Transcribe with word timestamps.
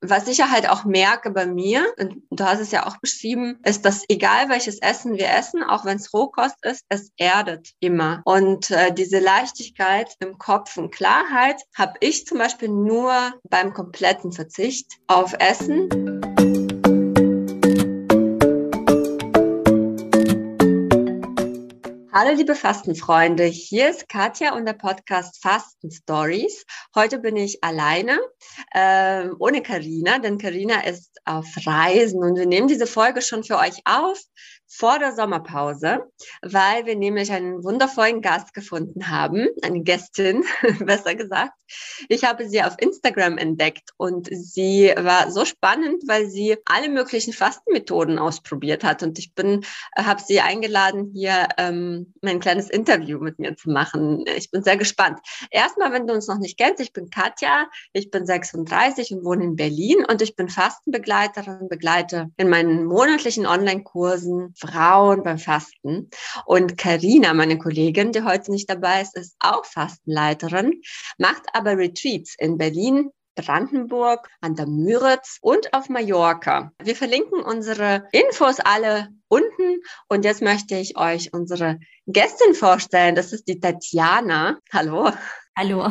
was 0.00 0.28
ich 0.28 0.38
ja 0.38 0.50
halt 0.50 0.68
auch 0.68 0.84
merke 0.84 1.30
bei 1.30 1.46
mir, 1.46 1.86
und 1.98 2.22
du 2.30 2.44
hast 2.44 2.60
es 2.60 2.70
ja 2.70 2.86
auch 2.86 2.98
beschrieben, 2.98 3.58
ist, 3.64 3.84
dass 3.84 4.04
egal 4.08 4.48
welches 4.48 4.78
Essen 4.80 5.14
wir 5.14 5.30
essen, 5.30 5.62
auch 5.62 5.84
wenn 5.84 5.96
es 5.96 6.12
Rohkost 6.12 6.56
ist, 6.62 6.84
es 6.88 7.10
erdet 7.16 7.70
immer. 7.80 8.22
Und 8.24 8.70
äh, 8.70 8.92
diese 8.92 9.18
Leichtigkeit 9.18 10.14
im 10.20 10.38
Kopf 10.38 10.76
und 10.76 10.94
Klarheit 10.94 11.60
habe 11.76 11.94
ich 12.00 12.26
zum 12.26 12.38
Beispiel 12.38 12.68
nur 12.68 13.12
beim 13.48 13.72
kompletten 13.72 14.32
Verzicht 14.32 14.92
auf 15.06 15.34
Essen. 15.38 15.88
Hallo 22.20 22.34
liebe 22.34 22.56
Fastenfreunde, 22.56 23.44
hier 23.44 23.90
ist 23.90 24.08
Katja 24.08 24.56
und 24.56 24.66
der 24.66 24.72
Podcast 24.72 25.40
Fasten 25.40 25.92
Stories. 25.92 26.66
Heute 26.92 27.20
bin 27.20 27.36
ich 27.36 27.62
alleine, 27.62 28.18
äh, 28.72 29.28
ohne 29.38 29.62
Karina, 29.62 30.18
denn 30.18 30.36
Karina 30.36 30.80
ist 30.80 31.16
auf 31.24 31.46
Reisen 31.64 32.24
und 32.24 32.36
wir 32.36 32.46
nehmen 32.46 32.66
diese 32.66 32.88
Folge 32.88 33.22
schon 33.22 33.44
für 33.44 33.56
euch 33.56 33.82
auf 33.84 34.20
vor 34.68 34.98
der 34.98 35.12
Sommerpause, 35.12 36.10
weil 36.42 36.84
wir 36.84 36.94
nämlich 36.94 37.32
einen 37.32 37.64
wundervollen 37.64 38.20
Gast 38.20 38.52
gefunden 38.52 39.08
haben, 39.08 39.48
eine 39.62 39.82
Gästin, 39.82 40.44
besser 40.80 41.14
gesagt. 41.14 41.52
Ich 42.08 42.24
habe 42.24 42.48
sie 42.48 42.62
auf 42.62 42.76
Instagram 42.78 43.38
entdeckt 43.38 43.90
und 43.96 44.28
sie 44.30 44.92
war 44.96 45.30
so 45.30 45.44
spannend, 45.44 46.02
weil 46.06 46.28
sie 46.28 46.56
alle 46.66 46.88
möglichen 46.88 47.32
Fastenmethoden 47.32 48.18
ausprobiert 48.18 48.84
hat 48.84 49.02
und 49.02 49.18
ich 49.18 49.34
bin, 49.34 49.64
habe 49.96 50.22
sie 50.22 50.40
eingeladen, 50.40 51.10
hier 51.14 51.48
ähm, 51.56 52.12
ein 52.22 52.40
kleines 52.40 52.70
Interview 52.70 53.18
mit 53.18 53.38
mir 53.38 53.56
zu 53.56 53.70
machen. 53.70 54.24
Ich 54.36 54.50
bin 54.50 54.62
sehr 54.62 54.76
gespannt. 54.76 55.18
Erstmal, 55.50 55.92
wenn 55.92 56.06
du 56.06 56.14
uns 56.14 56.28
noch 56.28 56.38
nicht 56.38 56.58
kennst, 56.58 56.80
ich 56.80 56.92
bin 56.92 57.10
Katja, 57.10 57.66
ich 57.92 58.10
bin 58.10 58.26
36 58.26 59.12
und 59.12 59.24
wohne 59.24 59.44
in 59.44 59.56
Berlin 59.56 60.04
und 60.08 60.22
ich 60.22 60.36
bin 60.36 60.48
Fastenbegleiterin, 60.48 61.68
begleite 61.68 62.30
in 62.36 62.48
meinen 62.48 62.84
monatlichen 62.84 63.46
Online-Kursen 63.46 64.54
Frauen 64.58 65.22
beim 65.22 65.38
Fasten. 65.38 66.10
Und 66.46 66.76
Karina, 66.76 67.34
meine 67.34 67.58
Kollegin, 67.58 68.12
die 68.12 68.22
heute 68.22 68.50
nicht 68.50 68.68
dabei 68.68 69.02
ist, 69.02 69.16
ist 69.16 69.36
auch 69.40 69.64
Fastenleiterin, 69.64 70.82
macht 71.18 71.44
aber 71.52 71.76
Retreats 71.76 72.34
in 72.38 72.58
Berlin, 72.58 73.10
Brandenburg, 73.34 74.28
an 74.40 74.56
der 74.56 74.66
Müritz 74.66 75.38
und 75.40 75.72
auf 75.72 75.88
Mallorca. 75.88 76.72
Wir 76.82 76.96
verlinken 76.96 77.40
unsere 77.40 78.08
Infos 78.12 78.58
alle 78.60 79.08
unten 79.28 79.80
und 80.08 80.24
jetzt 80.24 80.42
möchte 80.42 80.76
ich 80.76 80.96
euch 80.96 81.32
unsere 81.32 81.78
Gästin 82.06 82.54
vorstellen. 82.54 83.14
Das 83.14 83.32
ist 83.32 83.46
die 83.46 83.60
Tatjana. 83.60 84.58
Hallo. 84.72 85.12
Hallo. 85.56 85.88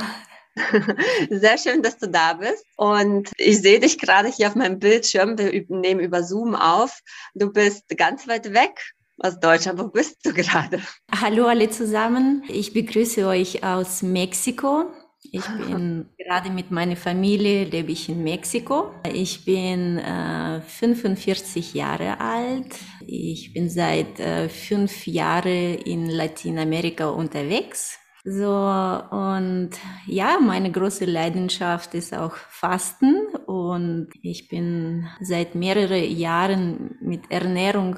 Sehr 1.29 1.57
schön, 1.57 1.81
dass 1.81 1.97
du 1.97 2.07
da 2.07 2.33
bist. 2.33 2.65
Und 2.75 3.31
ich 3.37 3.61
sehe 3.61 3.79
dich 3.79 3.97
gerade 3.99 4.29
hier 4.29 4.47
auf 4.47 4.55
meinem 4.55 4.79
Bildschirm. 4.79 5.37
Wir 5.37 5.65
nehmen 5.69 5.99
über 5.99 6.23
Zoom 6.23 6.55
auf. 6.55 6.99
Du 7.33 7.51
bist 7.51 7.83
ganz 7.97 8.27
weit 8.27 8.53
weg 8.53 8.93
aus 9.19 9.39
Deutschland. 9.39 9.79
Wo 9.79 9.87
bist 9.87 10.17
du 10.25 10.33
gerade? 10.33 10.81
Hallo 11.11 11.45
alle 11.47 11.69
zusammen. 11.69 12.43
Ich 12.49 12.73
begrüße 12.73 13.27
euch 13.27 13.63
aus 13.63 14.01
Mexiko. 14.01 14.85
Ich 15.31 15.45
bin 15.67 16.09
gerade 16.17 16.49
mit 16.49 16.71
meiner 16.71 16.95
Familie, 16.95 17.65
lebe 17.65 17.91
ich 17.91 18.09
in 18.09 18.23
Mexiko. 18.23 18.91
Ich 19.11 19.45
bin 19.45 19.97
äh, 19.97 20.61
45 20.61 21.73
Jahre 21.73 22.19
alt. 22.19 22.75
Ich 23.05 23.53
bin 23.53 23.69
seit 23.69 24.19
äh, 24.19 24.49
fünf 24.49 25.07
Jahren 25.07 25.75
in 25.79 26.09
Lateinamerika 26.09 27.09
unterwegs. 27.09 27.99
So, 28.29 28.45
und 28.45 29.69
ja, 30.05 30.37
meine 30.41 30.69
große 30.69 31.05
Leidenschaft 31.05 31.93
ist 31.93 32.13
auch 32.13 32.35
Fasten 32.49 33.25
und 33.45 34.09
ich 34.21 34.49
bin 34.49 35.07
seit 35.21 35.55
mehreren 35.55 36.03
Jahren 36.17 36.97
mit 36.99 37.31
Ernährung, 37.31 37.95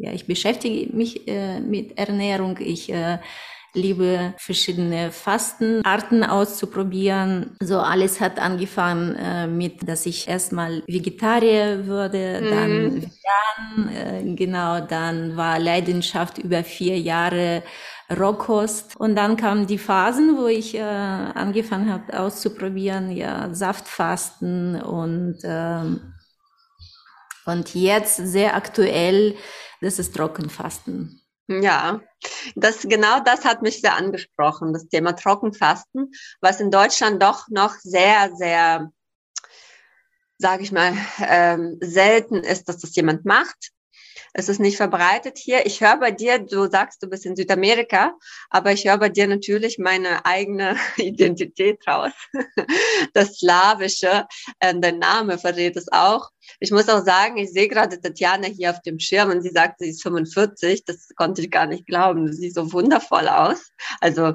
ja, 0.00 0.12
ich 0.12 0.26
beschäftige 0.26 0.94
mich 0.94 1.26
äh, 1.26 1.60
mit 1.60 1.96
Ernährung. 1.96 2.58
Ich 2.60 2.92
äh, 2.92 3.20
liebe 3.72 4.34
verschiedene 4.36 5.10
Fastenarten 5.10 6.24
auszuprobieren. 6.24 7.56
So 7.62 7.78
alles 7.78 8.20
hat 8.20 8.38
angefangen 8.38 9.16
äh, 9.16 9.46
mit, 9.46 9.88
dass 9.88 10.04
ich 10.04 10.28
erstmal 10.28 10.82
Vegetarier 10.86 11.86
wurde, 11.86 12.40
mhm. 12.42 12.50
dann 12.50 12.96
vegan, 12.96 13.88
äh, 13.96 14.34
genau, 14.34 14.80
dann 14.80 15.38
war 15.38 15.58
Leidenschaft 15.58 16.36
über 16.36 16.62
vier 16.64 16.98
Jahre 16.98 17.62
Rohkost. 18.10 18.96
Und 18.96 19.16
dann 19.16 19.36
kamen 19.36 19.66
die 19.66 19.78
Phasen, 19.78 20.36
wo 20.36 20.46
ich 20.46 20.74
äh, 20.74 20.80
angefangen 20.80 21.92
habe 21.92 22.18
auszuprobieren, 22.18 23.10
ja, 23.10 23.54
Saftfasten 23.54 24.80
und, 24.82 25.38
ähm, 25.44 26.14
und 27.46 27.74
jetzt 27.74 28.16
sehr 28.16 28.54
aktuell, 28.56 29.36
das 29.80 29.98
ist 29.98 30.14
Trockenfasten. 30.14 31.22
Ja, 31.48 32.00
das, 32.54 32.82
genau 32.82 33.20
das 33.20 33.44
hat 33.44 33.62
mich 33.62 33.80
sehr 33.80 33.96
angesprochen, 33.96 34.72
das 34.72 34.88
Thema 34.88 35.12
Trockenfasten, 35.12 36.12
was 36.40 36.60
in 36.60 36.70
Deutschland 36.70 37.22
doch 37.22 37.48
noch 37.48 37.74
sehr, 37.80 38.30
sehr, 38.36 38.90
sage 40.38 40.62
ich 40.62 40.72
mal, 40.72 40.94
ähm, 41.18 41.78
selten 41.80 42.36
ist, 42.36 42.68
dass 42.68 42.78
das 42.78 42.94
jemand 42.94 43.24
macht. 43.24 43.72
Es 44.32 44.48
ist 44.48 44.60
nicht 44.60 44.76
verbreitet 44.76 45.38
hier. 45.38 45.66
Ich 45.66 45.80
höre 45.80 45.98
bei 45.98 46.10
dir, 46.10 46.38
du 46.38 46.68
sagst, 46.68 47.02
du 47.02 47.08
bist 47.08 47.26
in 47.26 47.36
Südamerika, 47.36 48.14
aber 48.50 48.72
ich 48.72 48.84
höre 48.84 48.98
bei 48.98 49.08
dir 49.08 49.26
natürlich 49.26 49.78
meine 49.78 50.24
eigene 50.24 50.76
Identität 50.96 51.86
raus. 51.86 52.12
Das 53.14 53.38
Slawische, 53.38 54.26
äh, 54.60 54.74
dein 54.78 54.98
Name 54.98 55.38
verrät 55.38 55.76
es 55.76 55.90
auch. 55.92 56.30
Ich 56.60 56.70
muss 56.70 56.88
auch 56.88 57.04
sagen, 57.04 57.36
ich 57.36 57.52
sehe 57.52 57.68
gerade 57.68 58.00
Tatjana 58.00 58.46
hier 58.48 58.70
auf 58.70 58.80
dem 58.82 58.98
Schirm 58.98 59.30
und 59.30 59.42
sie 59.42 59.50
sagt, 59.50 59.78
sie 59.78 59.90
ist 59.90 60.02
45. 60.02 60.84
Das 60.84 61.08
konnte 61.16 61.42
ich 61.42 61.50
gar 61.50 61.66
nicht 61.66 61.86
glauben. 61.86 62.30
Sie 62.32 62.38
sieht 62.38 62.54
so 62.54 62.72
wundervoll 62.72 63.28
aus. 63.28 63.72
Also 64.00 64.34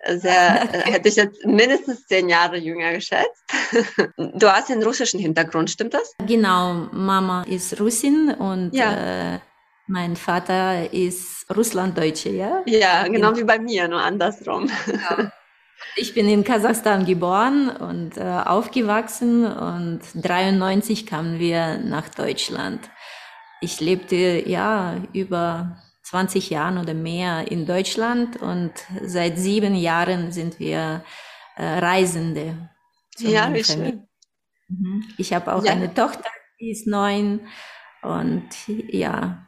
äh, 0.00 0.18
sehr, 0.18 0.62
äh, 0.72 0.92
hätte 0.92 1.08
ich 1.08 1.16
jetzt 1.16 1.44
mindestens 1.44 2.06
zehn 2.06 2.28
Jahre 2.28 2.56
jünger 2.56 2.92
geschätzt. 2.92 3.44
Du 4.16 4.50
hast 4.50 4.70
einen 4.70 4.82
russischen 4.82 5.18
Hintergrund, 5.20 5.70
stimmt 5.70 5.94
das? 5.94 6.14
Genau, 6.26 6.88
Mama 6.92 7.42
ist 7.44 7.80
Russin 7.80 8.30
und 8.30 8.74
ja. 8.74 9.34
äh, 9.34 9.38
mein 9.86 10.16
Vater 10.16 10.92
ist 10.92 11.46
Russlanddeutsche, 11.54 12.30
ja? 12.30 12.62
Ja, 12.66 13.04
genau, 13.04 13.30
genau. 13.30 13.36
wie 13.36 13.44
bei 13.44 13.58
mir, 13.58 13.88
nur 13.88 14.02
andersrum. 14.02 14.70
Genau. 14.86 15.30
Ich 15.96 16.14
bin 16.14 16.28
in 16.28 16.44
Kasachstan 16.44 17.06
geboren 17.06 17.68
und 17.68 18.16
äh, 18.16 18.22
aufgewachsen 18.22 19.46
und 19.46 20.00
93 20.14 21.06
kamen 21.06 21.38
wir 21.38 21.78
nach 21.78 22.08
Deutschland. 22.08 22.90
Ich 23.60 23.80
lebte 23.80 24.48
ja 24.48 24.96
über 25.12 25.78
20 26.02 26.50
Jahren 26.50 26.78
oder 26.78 26.94
mehr 26.94 27.50
in 27.50 27.66
Deutschland 27.66 28.40
und 28.40 28.72
seit 29.02 29.38
sieben 29.38 29.74
Jahren 29.74 30.32
sind 30.32 30.60
wir 30.60 31.04
äh, 31.56 31.64
Reisende. 31.64 32.70
Ja, 33.18 33.52
wie 33.52 33.64
schön. 33.64 34.06
Mhm. 34.68 35.04
Ich 35.16 35.32
habe 35.32 35.54
auch 35.54 35.64
ja. 35.64 35.72
eine 35.72 35.92
Tochter, 35.92 36.28
die 36.60 36.70
ist 36.70 36.86
neun 36.86 37.40
und 38.02 38.48
ja, 38.66 39.45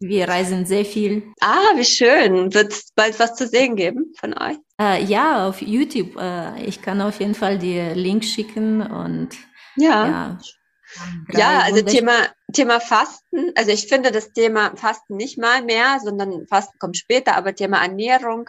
wir 0.00 0.28
reisen 0.28 0.66
sehr 0.66 0.84
viel. 0.84 1.32
Ah, 1.40 1.76
wie 1.76 1.84
schön. 1.84 2.54
Wird 2.54 2.72
es 2.72 2.92
bald 2.94 3.18
was 3.18 3.34
zu 3.34 3.46
sehen 3.46 3.76
geben 3.76 4.12
von 4.18 4.32
euch? 4.38 4.56
Äh, 4.80 5.02
ja, 5.04 5.48
auf 5.48 5.60
YouTube. 5.60 6.16
Äh, 6.16 6.62
ich 6.64 6.82
kann 6.82 7.00
auf 7.00 7.20
jeden 7.20 7.34
Fall 7.34 7.58
die 7.58 7.80
Link 7.80 8.24
schicken 8.24 8.80
und 8.80 9.30
ja. 9.76 10.06
Ja, 10.06 11.38
ja 11.38 11.60
also 11.60 11.82
Thema, 11.82 12.12
Thema 12.52 12.80
Fasten. 12.80 13.52
Also 13.56 13.72
ich 13.72 13.88
finde 13.88 14.12
das 14.12 14.32
Thema 14.32 14.76
Fasten 14.76 15.16
nicht 15.16 15.38
mal 15.38 15.62
mehr, 15.62 15.98
sondern 16.02 16.46
Fasten 16.46 16.78
kommt 16.78 16.96
später, 16.96 17.36
aber 17.36 17.54
Thema 17.54 17.82
Ernährung, 17.82 18.48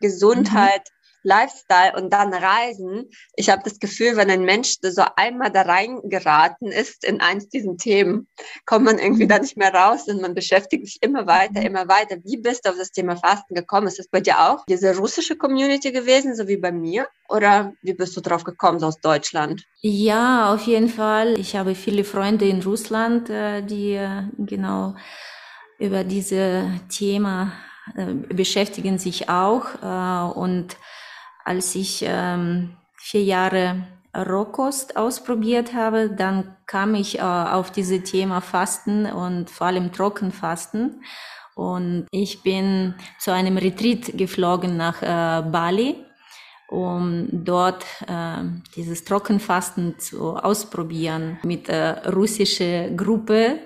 Gesundheit. 0.00 0.82
Mhm 0.90 0.99
Lifestyle 1.22 1.92
und 1.96 2.12
dann 2.12 2.32
Reisen. 2.32 3.10
Ich 3.34 3.50
habe 3.50 3.62
das 3.64 3.78
Gefühl, 3.78 4.16
wenn 4.16 4.30
ein 4.30 4.44
Mensch 4.44 4.76
so 4.82 5.04
einmal 5.16 5.50
da 5.50 5.62
reingeraten 5.62 6.72
ist 6.72 7.04
in 7.04 7.20
eins 7.20 7.48
diesen 7.48 7.78
Themen, 7.78 8.28
kommt 8.66 8.84
man 8.84 8.98
irgendwie 8.98 9.26
da 9.26 9.38
nicht 9.38 9.56
mehr 9.56 9.74
raus 9.74 10.08
und 10.08 10.20
man 10.20 10.34
beschäftigt 10.34 10.86
sich 10.86 10.98
immer 11.00 11.26
weiter, 11.26 11.62
immer 11.62 11.88
weiter. 11.88 12.16
Wie 12.24 12.36
bist 12.36 12.64
du 12.64 12.70
auf 12.70 12.76
das 12.76 12.92
Thema 12.92 13.16
Fasten 13.16 13.54
gekommen? 13.54 13.86
Ist 13.86 13.98
das 13.98 14.08
bei 14.08 14.20
dir 14.20 14.40
auch 14.40 14.64
diese 14.68 14.96
russische 14.96 15.36
Community 15.36 15.92
gewesen, 15.92 16.34
so 16.34 16.48
wie 16.48 16.56
bei 16.56 16.72
mir? 16.72 17.06
Oder 17.28 17.72
wie 17.82 17.94
bist 17.94 18.16
du 18.16 18.20
drauf 18.20 18.44
gekommen, 18.44 18.80
so 18.80 18.86
aus 18.86 19.00
Deutschland? 19.00 19.64
Ja, 19.80 20.52
auf 20.52 20.62
jeden 20.62 20.88
Fall. 20.88 21.38
Ich 21.38 21.56
habe 21.56 21.74
viele 21.74 22.04
Freunde 22.04 22.48
in 22.48 22.62
Russland, 22.62 23.30
äh, 23.30 23.62
die 23.62 23.92
äh, 23.92 24.24
genau 24.38 24.94
über 25.78 26.04
diese 26.04 26.68
Thema 26.88 27.52
äh, 27.96 28.12
beschäftigen 28.12 28.98
sich 28.98 29.28
auch 29.28 30.34
und 30.34 30.76
als 31.44 31.74
ich 31.74 32.04
ähm, 32.06 32.76
vier 32.96 33.22
Jahre 33.24 33.86
Rohkost 34.16 34.96
ausprobiert 34.96 35.72
habe, 35.72 36.10
dann 36.10 36.56
kam 36.66 36.94
ich 36.94 37.18
äh, 37.18 37.22
auf 37.22 37.70
diese 37.70 38.02
Thema 38.02 38.40
Fasten 38.40 39.06
und 39.06 39.50
vor 39.50 39.68
allem 39.68 39.92
Trockenfasten. 39.92 41.02
Und 41.54 42.06
ich 42.10 42.42
bin 42.42 42.94
zu 43.18 43.32
einem 43.32 43.56
Retreat 43.56 44.16
geflogen 44.16 44.76
nach 44.76 45.02
äh, 45.02 45.42
Bali. 45.48 45.96
um 46.70 47.26
dort 47.32 47.84
äh, 48.06 48.44
dieses 48.76 49.04
Trockenfasten 49.04 49.98
zu 49.98 50.36
ausprobieren 50.36 51.38
mit 51.42 51.66
der 51.66 52.14
russischen 52.14 52.96
Gruppe. 52.96 53.58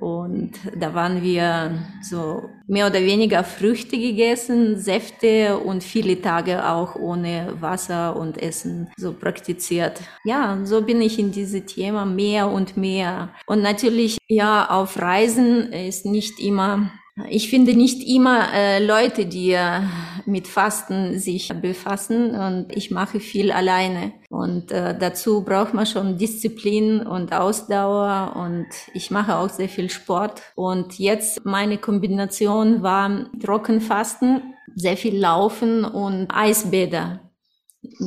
Und 0.00 0.52
da 0.78 0.94
waren 0.94 1.22
wir 1.22 1.72
so 2.02 2.48
mehr 2.66 2.86
oder 2.86 3.00
weniger 3.00 3.44
Früchte 3.44 3.98
gegessen, 3.98 4.78
Säfte 4.78 5.58
und 5.58 5.82
viele 5.82 6.20
Tage 6.20 6.68
auch 6.68 6.94
ohne 6.94 7.56
Wasser 7.60 8.16
und 8.16 8.40
Essen 8.40 8.90
so 8.96 9.12
praktiziert. 9.12 10.00
Ja, 10.24 10.58
so 10.64 10.82
bin 10.82 11.00
ich 11.00 11.18
in 11.18 11.32
dieses 11.32 11.66
Thema 11.66 12.04
mehr 12.04 12.48
und 12.48 12.76
mehr. 12.76 13.30
Und 13.46 13.62
natürlich, 13.62 14.18
ja, 14.28 14.68
auf 14.70 15.00
Reisen 15.00 15.72
ist 15.72 16.06
nicht 16.06 16.38
immer 16.40 16.90
ich 17.28 17.50
finde 17.50 17.74
nicht 17.74 18.06
immer 18.08 18.52
äh, 18.52 18.84
Leute, 18.84 19.26
die 19.26 19.52
äh, 19.52 19.80
mit 20.26 20.46
Fasten 20.46 21.18
sich 21.18 21.52
befassen 21.60 22.34
und 22.34 22.76
ich 22.76 22.90
mache 22.90 23.18
viel 23.18 23.50
alleine. 23.50 24.12
Und 24.28 24.70
äh, 24.70 24.96
dazu 24.96 25.42
braucht 25.42 25.74
man 25.74 25.86
schon 25.86 26.18
Disziplin 26.18 27.00
und 27.06 27.32
Ausdauer 27.32 28.36
und 28.36 28.66
ich 28.94 29.10
mache 29.10 29.36
auch 29.36 29.48
sehr 29.48 29.68
viel 29.68 29.90
Sport. 29.90 30.42
Und 30.54 30.98
jetzt 30.98 31.44
meine 31.44 31.78
Kombination 31.78 32.82
war 32.82 33.26
Trockenfasten, 33.42 34.54
sehr 34.74 34.96
viel 34.96 35.18
Laufen 35.18 35.84
und 35.84 36.28
Eisbäder. 36.30 37.20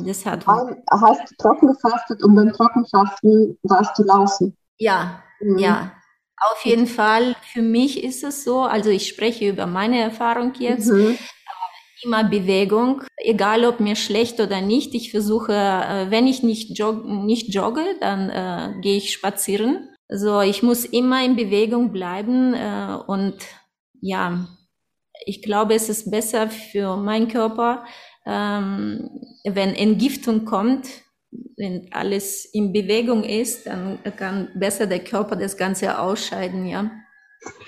Das 0.04 0.24
hat 0.26 0.46
hast 0.46 1.30
du 1.30 1.34
trocken 1.38 1.68
gefastet 1.68 2.22
und 2.22 2.34
beim 2.34 2.52
Trockenfasten 2.52 3.58
warst 3.62 3.98
du 3.98 4.04
laufen? 4.04 4.56
Ja, 4.78 5.22
mhm. 5.40 5.58
ja. 5.58 5.92
Auf 6.50 6.64
jeden 6.64 6.86
Fall, 6.86 7.36
für 7.52 7.62
mich 7.62 8.02
ist 8.02 8.24
es 8.24 8.44
so, 8.44 8.62
also 8.62 8.90
ich 8.90 9.06
spreche 9.08 9.48
über 9.48 9.66
meine 9.66 10.00
Erfahrung 10.00 10.52
jetzt, 10.58 10.90
mhm. 10.90 11.16
immer 12.02 12.24
Bewegung, 12.24 13.02
egal 13.16 13.64
ob 13.64 13.78
mir 13.78 13.94
schlecht 13.94 14.40
oder 14.40 14.60
nicht. 14.60 14.94
Ich 14.94 15.10
versuche, 15.10 15.52
äh, 15.52 16.10
wenn 16.10 16.26
ich 16.26 16.42
nicht, 16.42 16.76
jog 16.78 17.04
nicht 17.04 17.54
jogge, 17.54 17.84
dann 18.00 18.30
äh, 18.30 18.80
gehe 18.80 18.96
ich 18.96 19.12
spazieren. 19.12 19.88
So, 20.08 20.40
ich 20.40 20.62
muss 20.62 20.84
immer 20.84 21.24
in 21.24 21.36
Bewegung 21.36 21.92
bleiben 21.92 22.54
äh, 22.54 22.98
und 23.06 23.36
ja, 24.00 24.46
ich 25.24 25.42
glaube, 25.42 25.74
es 25.74 25.88
ist 25.88 26.10
besser 26.10 26.50
für 26.50 26.96
meinen 26.96 27.28
Körper, 27.28 27.84
ähm, 28.26 29.10
wenn 29.44 29.74
Entgiftung 29.74 30.44
kommt, 30.44 30.88
wenn 31.56 31.88
alles 31.92 32.44
in 32.44 32.72
Bewegung 32.72 33.24
ist, 33.24 33.66
dann 33.66 33.98
kann 34.16 34.50
besser 34.54 34.86
der 34.86 35.02
Körper 35.02 35.36
das 35.36 35.56
Ganze 35.56 35.98
ausscheiden, 35.98 36.66
ja. 36.66 36.90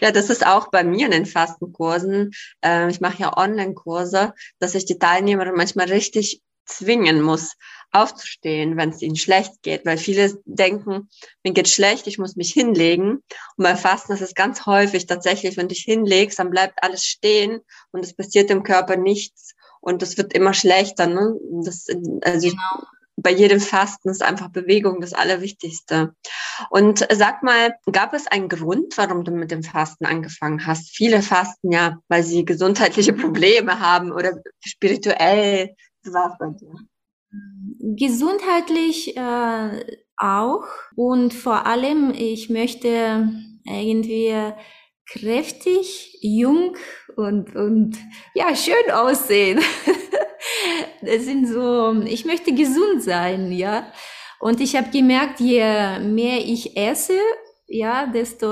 Ja, 0.01 0.13
das 0.13 0.31
ist 0.31 0.47
auch 0.47 0.69
bei 0.71 0.85
mir 0.85 1.07
in 1.07 1.13
den 1.13 1.27
Fastenkursen. 1.27 2.31
Äh, 2.65 2.91
ich 2.91 3.01
mache 3.01 3.23
ja 3.23 3.37
Online-Kurse, 3.37 4.33
dass 4.61 4.75
ich 4.75 4.85
die 4.85 4.99
Teilnehmer 4.99 5.51
manchmal 5.53 5.89
richtig 5.89 6.43
zwingen 6.67 7.21
muss, 7.21 7.55
aufzustehen, 7.91 8.77
wenn 8.77 8.91
es 8.91 9.03
ihnen 9.03 9.17
schlecht 9.17 9.63
geht, 9.63 9.85
weil 9.85 9.99
viele 9.99 10.33
denken, 10.45 11.11
mir 11.43 11.53
geht 11.53 11.69
schlecht, 11.69 12.07
ich 12.07 12.19
muss 12.19 12.37
mich 12.37 12.53
hinlegen. 12.53 13.23
Und 13.57 13.65
beim 13.65 13.77
Fasten 13.77 14.13
ist 14.13 14.23
es 14.23 14.35
ganz 14.35 14.65
häufig 14.65 15.07
tatsächlich, 15.07 15.57
wenn 15.57 15.69
du 15.69 15.75
dich 15.75 15.85
hinlegst, 15.85 16.39
dann 16.39 16.51
bleibt 16.51 16.83
alles 16.83 17.05
stehen 17.05 17.61
und 17.91 18.05
es 18.05 18.15
passiert 18.15 18.51
im 18.51 18.63
Körper 18.63 18.97
nichts 18.97 19.55
und 19.81 20.03
es 20.03 20.17
wird 20.17 20.33
immer 20.33 20.55
schlechter. 20.55 21.07
Ne? 21.07 21.35
Das, 21.65 21.87
also 22.23 22.49
genau 22.49 22.87
bei 23.25 23.33
jedem 23.33 23.59
Fasten 23.59 24.11
ist 24.11 24.23
einfach 24.23 24.51
Bewegung 24.51 25.01
das 25.01 25.15
Allerwichtigste. 25.15 26.15
Und 26.71 27.07
sag 27.11 27.43
mal, 27.43 27.75
gab 27.91 28.13
es 28.13 28.27
einen 28.27 28.49
Grund, 28.49 28.97
warum 28.99 29.25
du 29.25 29.33
mit 29.33 29.51
dem 29.51 29.63
Fasten 29.63 30.05
angefangen 30.05 30.67
hast? 30.67 30.95
Viele 30.95 31.23
fasten 31.23 31.73
ja, 31.73 31.99
weil 32.09 32.23
sie 32.23 32.45
gesundheitliche 32.45 33.13
Probleme 33.15 33.81
haben 33.81 34.13
oder 34.13 34.35
spirituell. 34.61 35.75
Was 36.05 36.15
war 36.15 36.33
es 36.33 36.39
bei 36.39 36.47
dir? 36.51 36.75
Gesundheitlich 37.97 39.17
äh, 39.17 39.97
auch 40.19 40.67
und 40.95 41.33
vor 41.35 41.67
allem, 41.67 42.13
ich 42.15 42.51
möchte 42.51 43.33
irgendwie 43.65 44.53
kräftig, 45.07 46.19
jung 46.21 46.77
und, 47.17 47.57
und 47.57 47.97
ja, 48.35 48.55
schön 48.55 48.91
aussehen. 48.93 49.61
das 51.03 51.25
sind 51.25 51.47
so, 51.47 51.93
ich 52.07 52.25
möchte 52.25 52.55
gesund 52.55 53.03
sein, 53.03 53.53
ja. 53.53 53.87
Und 54.41 54.61
ich 54.61 54.77
habe 54.77 54.91
gemerkt, 54.91 55.41
je 55.41 55.99
mehr 56.01 56.39
ich 56.45 56.77
esse, 56.77 57.19
ja, 57.67 58.07
desto 58.07 58.47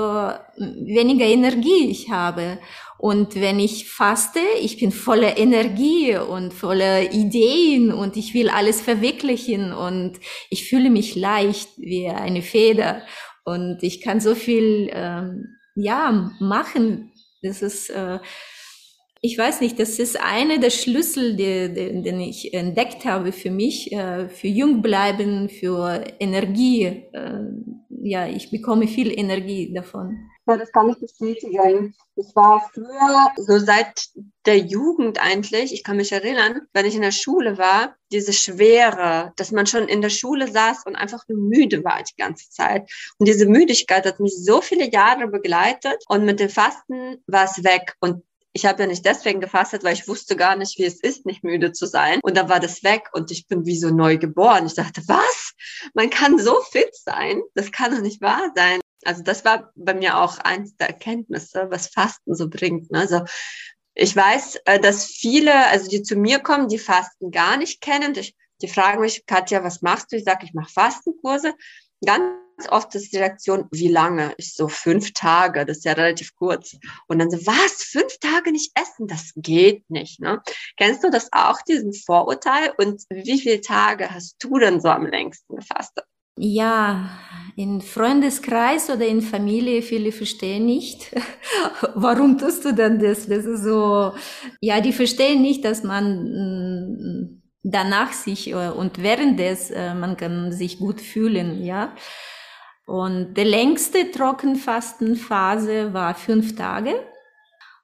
weniger 0.57 1.25
Energie 1.25 1.89
ich 1.89 2.09
habe. 2.09 2.57
Und 2.97 3.35
wenn 3.35 3.59
ich 3.59 3.89
faste, 3.89 4.39
ich 4.61 4.79
bin 4.79 4.91
voller 4.91 5.37
Energie 5.37 6.15
und 6.15 6.53
voller 6.53 7.11
Ideen 7.11 7.91
und 7.91 8.15
ich 8.15 8.33
will 8.33 8.49
alles 8.49 8.81
verwirklichen 8.81 9.73
und 9.73 10.19
ich 10.49 10.67
fühle 10.69 10.89
mich 10.89 11.15
leicht 11.15 11.69
wie 11.77 12.07
eine 12.07 12.41
Feder 12.41 13.01
und 13.43 13.83
ich 13.83 14.01
kann 14.01 14.21
so 14.21 14.35
viel 14.35 14.89
ähm, 14.93 15.57
ja 15.75 16.31
machen. 16.39 17.11
Das 17.41 17.61
ist 17.61 17.89
äh, 17.89 18.19
ich 19.25 19.37
weiß 19.37 19.61
nicht, 19.61 19.79
das 19.79 19.99
ist 19.99 20.19
eine 20.19 20.59
der 20.59 20.69
Schlüssel, 20.69 21.37
den, 21.37 21.73
den, 21.73 22.03
den 22.03 22.19
ich 22.19 22.53
entdeckt 22.53 23.05
habe 23.05 23.31
für 23.31 23.51
mich, 23.51 23.89
äh, 23.93 24.27
für 24.27 24.49
jung 24.49 24.81
bleiben, 24.81 25.47
für 25.47 26.03
Energie. 26.19 27.07
Äh, 27.13 27.45
ja, 28.01 28.27
ich 28.27 28.51
bekomme 28.51 28.85
viel 28.85 29.17
Energie 29.17 29.73
davon. 29.73 30.29
Ja, 30.45 30.57
das 30.57 30.73
kann 30.73 30.89
ich 30.89 30.99
bestätigen. 30.99 31.95
Ich 32.17 32.35
war 32.35 32.69
früher, 32.73 33.31
so 33.37 33.59
seit 33.59 34.09
der 34.45 34.57
Jugend 34.57 35.21
eigentlich, 35.21 35.73
ich 35.73 35.85
kann 35.85 35.95
mich 35.95 36.11
erinnern, 36.11 36.67
wenn 36.73 36.85
ich 36.85 36.95
in 36.95 37.01
der 37.01 37.11
Schule 37.11 37.57
war, 37.57 37.95
diese 38.11 38.33
Schwere, 38.33 39.31
dass 39.37 39.53
man 39.53 39.67
schon 39.67 39.87
in 39.87 40.01
der 40.01 40.09
Schule 40.09 40.51
saß 40.51 40.85
und 40.85 40.97
einfach 40.97 41.23
nur 41.29 41.37
müde 41.37 41.81
war 41.85 42.03
die 42.03 42.21
ganze 42.21 42.49
Zeit. 42.49 42.91
Und 43.19 43.29
diese 43.29 43.45
Müdigkeit 43.45 44.05
hat 44.05 44.19
mich 44.19 44.35
so 44.35 44.59
viele 44.59 44.91
Jahre 44.91 45.29
begleitet 45.29 46.03
und 46.09 46.25
mit 46.25 46.41
dem 46.41 46.49
Fasten 46.49 47.23
war 47.25 47.45
es 47.45 47.63
weg. 47.63 47.95
Und 48.01 48.21
ich 48.53 48.65
habe 48.65 48.83
ja 48.83 48.87
nicht 48.87 49.05
deswegen 49.05 49.41
gefastet, 49.41 49.83
weil 49.83 49.93
ich 49.93 50.07
wusste 50.07 50.35
gar 50.35 50.55
nicht, 50.55 50.77
wie 50.77 50.85
es 50.85 51.01
ist, 51.01 51.25
nicht 51.25 51.43
müde 51.43 51.71
zu 51.71 51.87
sein. 51.87 52.19
Und 52.21 52.37
dann 52.37 52.49
war 52.49 52.59
das 52.59 52.83
weg 52.83 53.09
und 53.13 53.31
ich 53.31 53.47
bin 53.47 53.65
wie 53.65 53.77
so 53.77 53.89
neu 53.89 54.17
geboren. 54.17 54.67
Ich 54.67 54.75
dachte, 54.75 55.01
was? 55.07 55.53
Man 55.95 56.11
kann 56.11 56.37
so 56.37 56.61
fit 56.71 56.95
sein? 56.95 57.41
Das 57.55 57.71
kann 57.71 57.91
doch 57.91 58.01
nicht 58.01 58.21
wahr 58.21 58.51
sein. 58.55 58.79
Also 59.05 59.23
das 59.23 59.43
war 59.43 59.71
bei 59.75 59.95
mir 59.95 60.19
auch 60.19 60.37
eins 60.37 60.77
der 60.77 60.89
Erkenntnisse, 60.89 61.67
was 61.69 61.87
Fasten 61.87 62.35
so 62.35 62.47
bringt. 62.47 62.91
Ne? 62.91 62.99
Also 62.99 63.21
ich 63.95 64.15
weiß, 64.15 64.59
äh, 64.65 64.79
dass 64.79 65.05
viele, 65.05 65.67
also 65.67 65.89
die 65.89 66.03
zu 66.03 66.15
mir 66.15 66.39
kommen, 66.39 66.67
die 66.67 66.79
Fasten 66.79 67.31
gar 67.31 67.57
nicht 67.57 67.81
kennen. 67.81 68.13
Ich, 68.15 68.35
die 68.61 68.67
fragen 68.67 69.01
mich, 69.01 69.25
Katja, 69.25 69.63
was 69.63 69.81
machst 69.81 70.11
du? 70.11 70.15
Ich 70.15 70.23
sage, 70.23 70.45
ich 70.45 70.53
mache 70.53 70.71
Fastenkurse. 70.71 71.53
Ganz 72.05 72.42
oft 72.69 72.93
ist 72.95 73.13
die 73.13 73.17
Reaktion, 73.17 73.67
wie 73.71 73.87
lange? 73.87 74.33
Ich 74.37 74.53
so, 74.55 74.67
fünf 74.67 75.13
Tage, 75.13 75.65
das 75.65 75.77
ist 75.77 75.85
ja 75.85 75.93
relativ 75.93 76.35
kurz. 76.35 76.75
Und 77.07 77.19
dann 77.19 77.29
so, 77.29 77.37
was? 77.45 77.83
Fünf 77.83 78.17
Tage 78.19 78.51
nicht 78.51 78.71
essen? 78.79 79.07
Das 79.07 79.31
geht 79.35 79.89
nicht. 79.89 80.19
Ne? 80.19 80.41
Kennst 80.77 81.03
du 81.03 81.09
das 81.09 81.29
auch, 81.31 81.61
diesen 81.61 81.93
Vorurteil? 81.93 82.73
Und 82.77 83.03
wie 83.09 83.39
viele 83.39 83.61
Tage 83.61 84.09
hast 84.13 84.35
du 84.39 84.59
denn 84.59 84.81
so 84.81 84.89
am 84.89 85.05
längsten 85.05 85.55
gefastet? 85.55 86.05
Ja, 86.35 87.11
in 87.55 87.81
Freundeskreis 87.81 88.89
oder 88.89 89.05
in 89.05 89.21
Familie, 89.21 89.83
viele 89.83 90.11
verstehen 90.11 90.65
nicht. 90.65 91.11
Warum 91.93 92.39
tust 92.39 92.65
du 92.65 92.73
denn 92.73 92.97
das? 92.97 93.27
Das 93.27 93.45
ist 93.45 93.63
so, 93.63 94.13
ja, 94.59 94.81
die 94.81 94.93
verstehen 94.93 95.43
nicht, 95.43 95.63
dass 95.63 95.83
man 95.83 96.23
mm, 96.23 97.43
danach 97.61 98.13
sich 98.13 98.49
äh, 98.49 98.69
und 98.69 99.01
während 99.03 99.39
des, 99.39 99.69
äh, 99.69 99.93
man 99.93 100.17
kann 100.17 100.51
sich 100.51 100.79
gut 100.79 101.01
fühlen, 101.01 101.63
ja. 101.63 101.95
Und 102.85 103.35
die 103.35 103.43
längste 103.43 104.11
Trockenfastenphase 104.11 105.93
war 105.93 106.15
fünf 106.15 106.55
Tage. 106.55 106.93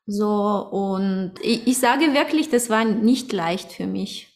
So, 0.05 0.27
und 0.27 1.33
ich, 1.41 1.67
ich 1.67 1.77
sage 1.77 2.13
wirklich, 2.13 2.49
das 2.49 2.69
war 2.69 2.83
nicht 2.83 3.31
leicht 3.31 3.71
für 3.71 3.87
mich. 3.87 4.27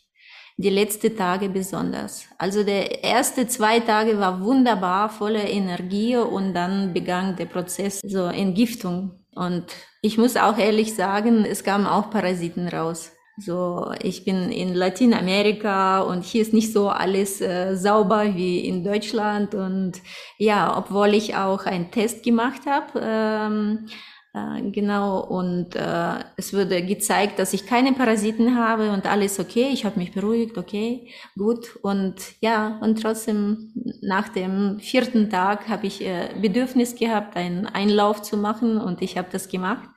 Die 0.58 0.70
letzten 0.70 1.17
Tage 1.17 1.50
besonders. 1.50 2.25
Also 2.38 2.63
der 2.63 3.03
erste 3.03 3.48
zwei 3.48 3.79
Tage 3.79 4.20
war 4.20 4.41
wunderbar, 4.41 5.10
voller 5.10 5.50
Energie 5.50 6.15
und 6.15 6.53
dann 6.53 6.93
begann 6.93 7.36
der 7.36 7.48
Prozess 7.48 8.00
so 8.05 8.25
Entgiftung. 8.25 9.25
Und 9.36 9.65
ich 10.03 10.20
muss 10.20 10.38
auch 10.38 10.58
ehrlich 10.60 10.93
sagen, 10.93 11.43
es 11.43 11.63
kamen 11.63 11.88
auch 11.88 12.12
Parasiten 12.12 12.67
raus. 12.67 13.12
So, 13.38 13.92
ich 14.04 14.25
bin 14.25 14.52
in 14.52 14.75
Lateinamerika 14.75 16.02
und 16.02 16.24
hier 16.24 16.44
ist 16.44 16.54
nicht 16.54 16.72
so 16.72 16.90
alles 16.90 17.42
äh, 17.42 17.75
sauber 17.75 18.36
wie 18.36 18.60
in 18.60 18.84
Deutschland. 18.84 19.56
Und 19.56 19.94
ja, 20.38 20.78
obwohl 20.78 21.16
ich 21.16 21.36
auch 21.36 21.66
einen 21.66 21.90
Test 21.90 22.24
gemacht 22.24 22.62
habe, 22.68 23.00
ähm, 23.02 23.88
äh, 24.36 24.70
genau, 24.70 25.20
und 25.20 25.75
äh, 25.75 26.20
es 26.38 26.54
wurde 26.54 26.86
gezeigt, 26.86 27.40
dass 27.40 27.54
ich 27.54 27.66
keine 27.66 27.94
Parasiten 27.94 28.56
habe 28.56 28.92
und 28.92 29.08
alles 29.08 29.40
okay. 29.40 29.70
Ich 29.74 29.84
habe 29.84 30.00
mich 30.00 30.12
beruhigt, 30.12 30.58
okay, 30.60 31.10
gut. 31.36 31.75
Und 31.82 32.16
ja, 32.40 32.78
und 32.82 33.02
trotzdem 33.02 33.74
nach 34.02 34.30
dem 34.30 34.80
vierten 34.80 35.32
Tag 35.32 35.70
habe 35.70 35.88
ich 35.88 36.06
äh, 36.06 36.30
Bedürfnis 36.40 36.96
gehabt, 36.96 37.36
einen 37.36 37.66
Einlauf 37.66 38.22
zu 38.22 38.38
machen 38.38 38.78
und 38.78 39.02
ich 39.02 39.18
habe 39.18 39.30
das 39.32 39.48
gemacht. 39.50 39.90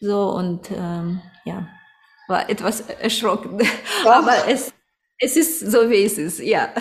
So 0.00 0.30
und 0.30 0.70
ähm, 0.70 1.20
ja 1.44 1.66
war 2.28 2.48
etwas 2.50 2.80
erschrocken. 2.80 3.60
Ja. 4.04 4.12
Aber 4.18 4.48
es, 4.48 4.72
Es 5.18 5.36
ist 5.36 5.60
so, 5.60 5.88
wie 5.90 6.04
es 6.04 6.18
ist, 6.18 6.40
ja. 6.40 6.72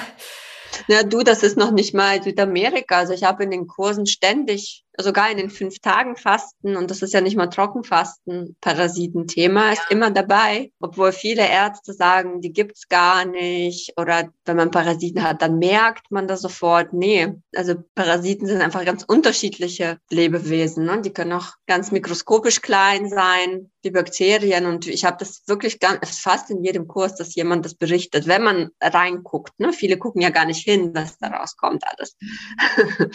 Ja, 0.88 1.04
du, 1.04 1.24
das 1.24 1.42
ist 1.44 1.58
noch 1.58 1.72
nicht 1.72 1.94
mal 1.94 2.22
Südamerika. 2.22 2.98
Also 2.98 3.14
ich 3.14 3.24
habe 3.24 3.44
in 3.44 3.52
den 3.52 3.68
Kursen 3.68 4.06
ständig, 4.06 4.84
sogar 4.98 5.32
in 5.32 5.38
den 5.38 5.50
fünf 5.50 5.80
Tagen 5.80 6.16
Fasten, 6.16 6.76
und 6.76 6.92
das 6.92 7.02
ist 7.02 7.14
ja 7.14 7.22
nicht 7.22 7.36
mal 7.36 7.48
Trockenfasten, 7.48 8.56
Parasitenthema 8.62 9.74
ist 9.74 9.84
immer 9.90 10.12
dabei, 10.12 10.72
obwohl 10.80 11.12
viele 11.12 11.48
Ärzte 11.48 11.94
sagen, 11.94 12.42
die 12.42 12.54
gibt's 12.54 12.88
gar 12.88 13.26
nicht. 13.26 13.94
Oder 13.98 14.30
wenn 14.46 14.58
man 14.58 14.72
Parasiten 14.72 15.24
hat, 15.24 15.42
dann 15.42 15.58
merkt 15.60 16.12
man 16.12 16.28
das 16.28 16.42
sofort. 16.42 16.94
Nee, 16.94 17.34
also 17.56 17.76
Parasiten 17.96 18.48
sind 18.48 18.62
einfach 18.62 18.86
ganz 18.86 19.04
unterschiedliche 19.04 20.00
Lebewesen. 20.10 20.86
Ne? 20.86 21.02
Die 21.02 21.14
können 21.14 21.34
auch 21.34 21.54
ganz 21.68 21.92
mikroskopisch 21.92 22.62
klein 22.62 23.10
sein, 23.10 23.72
die 23.84 23.92
Bakterien. 23.92 24.66
Und 24.66 24.88
ich 24.88 25.06
habe 25.06 25.18
das 25.20 25.44
wirklich 25.48 25.80
ganz, 25.80 26.20
fast 26.20 26.50
in 26.50 26.64
jedem 26.64 26.88
Kurs, 26.88 27.16
dass 27.16 27.36
jemand 27.36 27.66
das 27.66 27.76
berichtet, 27.76 28.28
wenn 28.28 28.44
man 28.44 28.70
reinguckt. 28.82 29.60
Ne? 29.60 29.74
Viele 29.74 29.98
gucken 29.98 30.22
ja 30.22 30.30
gar 30.30 30.46
nicht 30.46 30.64
hin, 30.64 30.92
was 30.94 31.18
da 31.18 31.28
rauskommt 31.28 31.84
alles. 31.86 32.18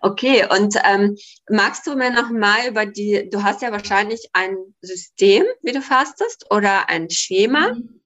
okay, 0.00 0.46
und 0.50 0.76
ähm, 0.84 1.16
magst 1.48 1.86
du 1.86 1.94
mir 1.96 2.10
noch 2.10 2.30
mal 2.30 2.68
über 2.68 2.86
die, 2.86 3.28
du 3.30 3.42
hast 3.42 3.62
ja 3.62 3.70
wahrscheinlich 3.72 4.28
ein 4.32 4.56
System, 4.80 5.44
wie 5.62 5.72
du 5.72 5.82
fastest, 5.82 6.46
oder 6.50 6.88
ein 6.88 7.10
Schema. 7.10 7.74
Mhm. 7.74 8.00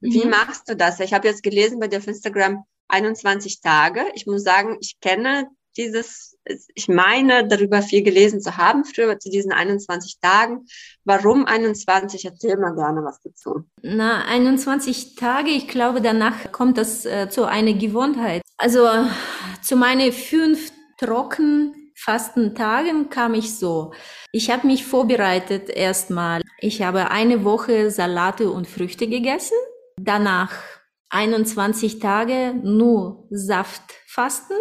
Wie 0.00 0.24
mhm. 0.24 0.30
machst 0.30 0.68
du 0.68 0.76
das? 0.76 1.00
Ich 1.00 1.12
habe 1.12 1.28
jetzt 1.28 1.42
gelesen 1.42 1.78
bei 1.78 1.88
dir 1.88 1.98
auf 1.98 2.06
Instagram 2.06 2.64
21 2.88 3.60
Tage. 3.60 4.04
Ich 4.14 4.26
muss 4.26 4.42
sagen, 4.42 4.78
ich 4.80 4.98
kenne 5.00 5.48
dieses, 5.76 6.36
ich 6.74 6.88
meine, 6.88 7.46
darüber 7.46 7.80
viel 7.82 8.02
gelesen 8.02 8.40
zu 8.40 8.56
haben, 8.56 8.84
früher 8.84 9.18
zu 9.18 9.30
diesen 9.30 9.52
21 9.52 10.18
Tagen. 10.20 10.66
Warum 11.04 11.44
21? 11.44 12.24
Erzähl 12.24 12.56
mal 12.56 12.74
gerne 12.74 13.04
was 13.04 13.20
dazu. 13.22 13.64
Na, 13.82 14.24
21 14.24 15.14
Tage, 15.14 15.50
ich 15.50 15.68
glaube, 15.68 16.00
danach 16.00 16.50
kommt 16.50 16.76
das 16.76 17.06
äh, 17.06 17.28
zu 17.30 17.44
einer 17.44 17.72
Gewohnheit. 17.72 18.42
Also 18.56 18.88
zu 19.62 19.76
meinen 19.76 20.12
fünf 20.12 20.72
trocken 20.98 21.89
Fastentagen 22.02 23.10
kam 23.10 23.34
ich 23.34 23.58
so. 23.58 23.92
Ich 24.32 24.50
habe 24.50 24.66
mich 24.66 24.86
vorbereitet 24.86 25.68
erstmal. 25.68 26.40
Ich 26.58 26.80
habe 26.80 27.10
eine 27.10 27.44
Woche 27.44 27.90
Salate 27.90 28.50
und 28.50 28.66
Früchte 28.66 29.06
gegessen. 29.06 29.56
Danach 29.98 30.50
21 31.10 31.98
Tage 31.98 32.54
nur 32.62 33.26
Saftfasten. 33.30 34.56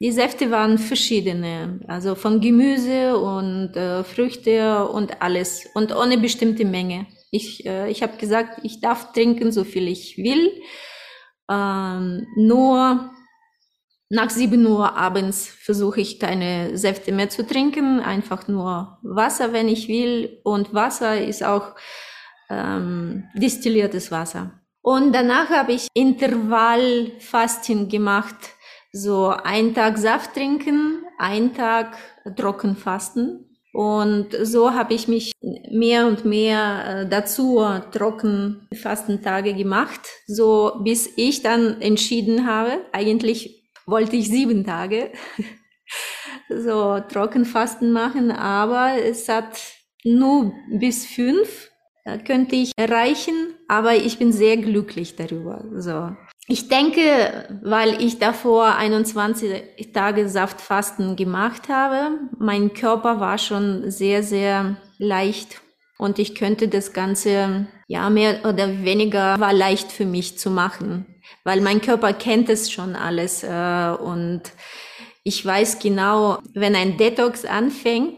Die 0.00 0.12
Säfte 0.12 0.52
waren 0.52 0.78
verschiedene, 0.78 1.80
also 1.88 2.14
von 2.14 2.40
Gemüse 2.40 3.18
und 3.18 3.74
äh, 3.74 4.04
Früchte 4.04 4.86
und 4.86 5.20
alles 5.20 5.66
und 5.74 5.92
ohne 5.92 6.18
bestimmte 6.18 6.64
Menge. 6.64 7.08
Ich, 7.32 7.66
äh, 7.66 7.90
ich 7.90 8.04
habe 8.04 8.16
gesagt, 8.18 8.60
ich 8.62 8.80
darf 8.80 9.12
trinken, 9.12 9.50
so 9.50 9.64
viel 9.64 9.88
ich 9.88 10.16
will. 10.16 10.52
Ähm, 11.50 12.28
nur 12.36 13.10
nach 14.10 14.30
7 14.30 14.66
Uhr 14.66 14.96
abends 14.96 15.46
versuche 15.46 16.00
ich 16.00 16.18
keine 16.18 16.76
Säfte 16.78 17.12
mehr 17.12 17.28
zu 17.28 17.46
trinken, 17.46 18.00
einfach 18.00 18.48
nur 18.48 18.98
Wasser, 19.02 19.52
wenn 19.52 19.68
ich 19.68 19.88
will. 19.88 20.40
Und 20.44 20.72
Wasser 20.72 21.22
ist 21.22 21.44
auch 21.44 21.74
ähm, 22.48 23.24
destilliertes 23.34 24.10
Wasser. 24.10 24.52
Und 24.80 25.12
danach 25.12 25.50
habe 25.50 25.72
ich 25.72 25.88
Intervallfasten 25.92 27.88
gemacht 27.88 28.36
so 28.92 29.28
ein 29.28 29.74
Tag 29.74 29.98
Saft 29.98 30.34
trinken, 30.34 31.04
ein 31.18 31.54
Tag 31.54 31.96
trocken 32.36 32.76
fasten. 32.76 33.44
Und 33.74 34.28
so 34.42 34.72
habe 34.72 34.94
ich 34.94 35.08
mich 35.08 35.32
mehr 35.70 36.06
und 36.06 36.24
mehr 36.24 36.84
äh, 37.02 37.08
dazu 37.08 37.62
trocken 37.92 38.66
Fastentage 38.74 39.54
gemacht, 39.54 40.00
so 40.26 40.80
bis 40.82 41.08
ich 41.16 41.42
dann 41.42 41.80
entschieden 41.80 42.46
habe, 42.46 42.80
eigentlich 42.92 43.57
wollte 43.88 44.16
ich 44.16 44.28
sieben 44.28 44.64
Tage 44.64 45.12
so 46.48 47.00
Trockenfasten 47.00 47.92
machen, 47.92 48.30
aber 48.30 49.02
es 49.02 49.28
hat 49.28 49.58
nur 50.04 50.52
bis 50.70 51.06
fünf 51.06 51.70
könnte 52.16 52.56
ich 52.56 52.72
erreichen, 52.76 53.54
aber 53.68 53.94
ich 53.96 54.18
bin 54.18 54.32
sehr 54.32 54.56
glücklich 54.56 55.16
darüber. 55.16 55.64
So. 55.74 56.16
Ich 56.46 56.68
denke, 56.68 57.60
weil 57.62 58.02
ich 58.02 58.18
davor 58.18 58.76
21 58.76 59.92
Tage 59.92 60.28
Saftfasten 60.28 61.16
gemacht 61.16 61.68
habe, 61.68 62.18
mein 62.38 62.72
Körper 62.72 63.20
war 63.20 63.36
schon 63.36 63.90
sehr, 63.90 64.22
sehr 64.22 64.76
leicht 64.96 65.60
und 65.98 66.18
ich 66.18 66.34
könnte 66.34 66.68
das 66.68 66.94
Ganze, 66.94 67.66
ja, 67.86 68.08
mehr 68.08 68.40
oder 68.44 68.82
weniger 68.84 69.38
war 69.38 69.52
leicht 69.52 69.92
für 69.92 70.06
mich 70.06 70.38
zu 70.38 70.50
machen, 70.50 71.17
weil 71.44 71.60
mein 71.60 71.80
Körper 71.80 72.12
kennt 72.12 72.48
es 72.48 72.70
schon 72.70 72.96
alles 72.96 73.42
äh, 73.42 73.96
und 74.02 74.42
ich 75.24 75.44
weiß 75.44 75.78
genau, 75.78 76.38
wenn 76.54 76.74
ein 76.74 76.96
Detox 76.96 77.44
anfängt, 77.44 78.14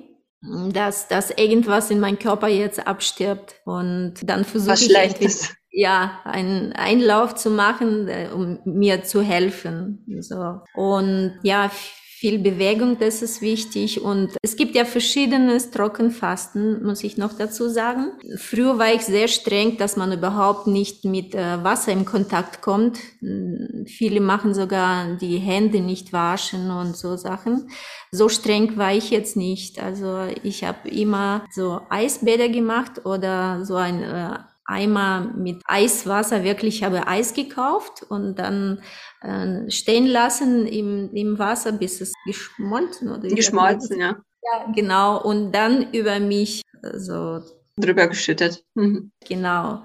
dass, 0.73 1.09
dass 1.09 1.31
irgendwas 1.31 1.91
in 1.91 2.01
meinem 2.01 2.19
Körper 2.19 2.49
jetzt 2.49 2.87
abstirbt 2.87 3.57
und 3.65 4.15
dann 4.23 4.45
versuche 4.45 4.75
ich 4.75 4.85
Schlechtes 4.87 5.55
ja, 5.71 6.21
einen 6.25 6.73
Einlauf 6.73 7.35
zu 7.37 7.51
machen, 7.51 8.09
äh, 8.09 8.29
um 8.33 8.59
mir 8.65 9.05
zu 9.05 9.23
helfen. 9.23 10.05
So. 10.21 10.61
Und 10.75 11.39
ja, 11.43 11.71
viel 12.21 12.39
Bewegung, 12.39 12.99
das 12.99 13.23
ist 13.23 13.41
wichtig. 13.41 14.03
Und 14.03 14.37
es 14.43 14.55
gibt 14.57 14.75
ja 14.75 14.85
verschiedenes 14.85 15.71
Trockenfasten, 15.71 16.85
muss 16.85 17.03
ich 17.03 17.17
noch 17.17 17.33
dazu 17.33 17.71
sagen. 17.71 18.13
Früher 18.37 18.79
war 18.79 18.93
ich 18.93 19.01
sehr 19.01 19.27
streng, 19.27 19.79
dass 19.79 19.97
man 19.97 20.13
überhaupt 20.13 20.67
nicht 20.67 21.07
mit 21.07 21.35
äh, 21.35 21.65
Wasser 21.65 21.93
in 21.93 22.05
Kontakt 22.05 22.61
kommt. 22.61 22.99
Hm, 23.21 23.87
viele 23.87 24.21
machen 24.21 24.53
sogar 24.53 25.17
die 25.17 25.39
Hände 25.39 25.81
nicht 25.81 26.13
waschen 26.13 26.71
und 26.71 26.95
so 26.95 27.17
Sachen. 27.17 27.71
So 28.13 28.29
streng 28.29 28.77
war 28.77 28.93
ich 28.93 29.09
jetzt 29.09 29.39
nicht. 29.39 29.83
Also 29.83 30.27
ich 30.43 30.63
habe 30.63 30.91
immer 30.91 31.47
so 31.51 31.81
Eisbäder 31.89 32.51
gemacht 32.51 33.07
oder 33.07 33.65
so 33.65 33.77
ein 33.77 34.03
äh, 34.03 34.39
Eimer 34.71 35.33
mit 35.37 35.63
Eiswasser, 35.67 36.45
wirklich 36.45 36.83
habe 36.85 37.07
Eis 37.07 37.35
gekauft 37.35 38.05
und 38.09 38.39
dann 38.39 38.83
äh, 39.23 39.71
stehen 39.71 40.07
lassen 40.07 40.67
im, 40.67 41.11
im 41.15 41.39
Wasser, 41.39 41.73
bis 41.73 42.01
es 42.01 42.13
geschmolzen 42.25 43.11
oder 43.11 43.29
geschmolzen, 43.29 43.99
ja. 43.99 44.17
Ja, 44.43 44.73
genau. 44.75 45.23
Und 45.23 45.53
dann 45.53 45.93
über 45.93 46.19
mich 46.19 46.63
so 46.95 47.41
drüber 47.77 48.07
geschüttet. 48.07 48.65
Mhm. 48.75 49.13
Genau. 49.29 49.83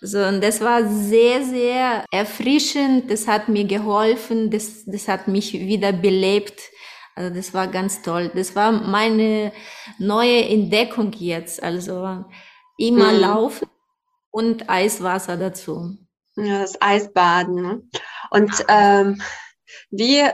So, 0.00 0.18
und 0.18 0.42
das 0.42 0.60
war 0.60 0.86
sehr, 0.86 1.42
sehr 1.44 2.04
erfrischend. 2.12 3.10
Das 3.10 3.26
hat 3.26 3.48
mir 3.48 3.64
geholfen. 3.64 4.50
Das, 4.50 4.84
das 4.84 5.08
hat 5.08 5.28
mich 5.28 5.54
wieder 5.54 5.92
belebt. 5.92 6.60
Also 7.14 7.34
das 7.34 7.54
war 7.54 7.68
ganz 7.68 8.02
toll. 8.02 8.30
Das 8.34 8.54
war 8.54 8.72
meine 8.72 9.52
neue 9.98 10.44
Entdeckung 10.44 11.12
jetzt. 11.12 11.62
Also 11.62 12.24
immer 12.76 13.12
mhm. 13.12 13.20
laufen 13.20 13.68
und 14.34 14.68
Eiswasser 14.68 15.36
dazu. 15.36 15.96
Ja, 16.34 16.58
das 16.58 16.82
Eisbaden. 16.82 17.54
Ne? 17.54 17.82
Und 18.30 18.64
ähm, 18.66 19.22
wie, 19.90 20.24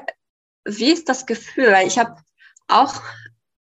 wie 0.65 0.91
ist 0.91 1.11
das 1.11 1.27
Gefühl? 1.27 1.75
Ich 1.85 1.99
habe 1.99 2.17
auch 2.67 3.03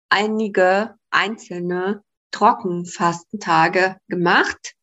einige 0.09 0.95
einzelne 1.11 2.01
Trockenfastentage 2.31 3.97
gemacht, 4.07 4.73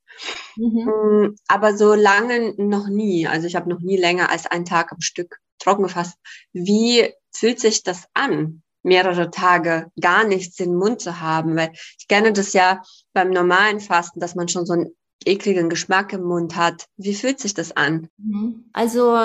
mhm. 0.55 0.85
Mm, 0.85 1.37
aber 1.49 1.77
so 1.77 1.95
lange 1.95 2.55
noch 2.57 2.87
nie. 2.87 3.27
Also 3.27 3.49
ich 3.49 3.57
habe 3.57 3.69
noch 3.69 3.81
nie 3.81 3.97
länger 3.97 4.31
als 4.31 4.47
einen 4.47 4.67
Tag 4.67 4.93
am 4.93 5.01
Stück 5.01 5.39
trocken 5.59 5.83
gefasst. 5.83 6.17
Wie 6.53 7.13
fühlt 7.33 7.59
sich 7.59 7.83
das 7.83 8.07
an? 8.15 8.63
mehrere 8.83 9.31
Tage 9.31 9.91
gar 10.01 10.25
nichts 10.25 10.59
in 10.59 10.71
den 10.71 10.79
Mund 10.79 11.03
zu 11.03 11.21
haben, 11.21 11.55
weil 11.55 11.71
ich 11.99 12.09
kenne 12.09 12.33
das 12.33 12.55
ja 12.55 12.81
beim 13.13 13.29
normalen 13.29 13.79
Fasten, 13.79 14.21
dass 14.21 14.35
man 14.35 14.49
schon 14.49 14.65
so 14.65 14.73
ein 14.73 14.95
ekligen 15.25 15.69
Geschmack 15.69 16.13
im 16.13 16.23
Mund 16.23 16.57
hat. 16.57 16.87
Wie 16.97 17.15
fühlt 17.15 17.41
sich 17.41 17.55
das 17.55 17.77
an? 17.77 18.09
Mhm. 18.19 18.65
Also 18.73 19.17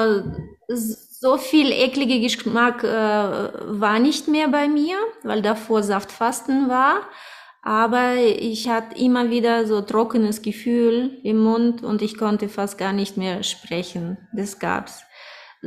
so 0.67 1.37
viel 1.37 1.71
ekliger 1.71 2.19
Geschmack 2.19 2.83
äh, 2.83 2.87
war 2.87 3.99
nicht 3.99 4.27
mehr 4.27 4.47
bei 4.49 4.67
mir, 4.67 4.97
weil 5.23 5.41
davor 5.41 5.83
Saftfasten 5.83 6.69
war. 6.69 7.01
Aber 7.61 8.15
ich 8.17 8.69
hatte 8.69 8.95
immer 8.99 9.31
wieder 9.31 9.65
so 9.65 9.81
trockenes 9.81 10.43
Gefühl 10.43 11.17
im 11.23 11.41
Mund 11.41 11.83
und 11.83 12.03
ich 12.03 12.15
konnte 12.15 12.47
fast 12.47 12.77
gar 12.77 12.93
nicht 12.93 13.17
mehr 13.17 13.41
sprechen. 13.41 14.17
Das 14.33 14.59
gab's. 14.59 15.04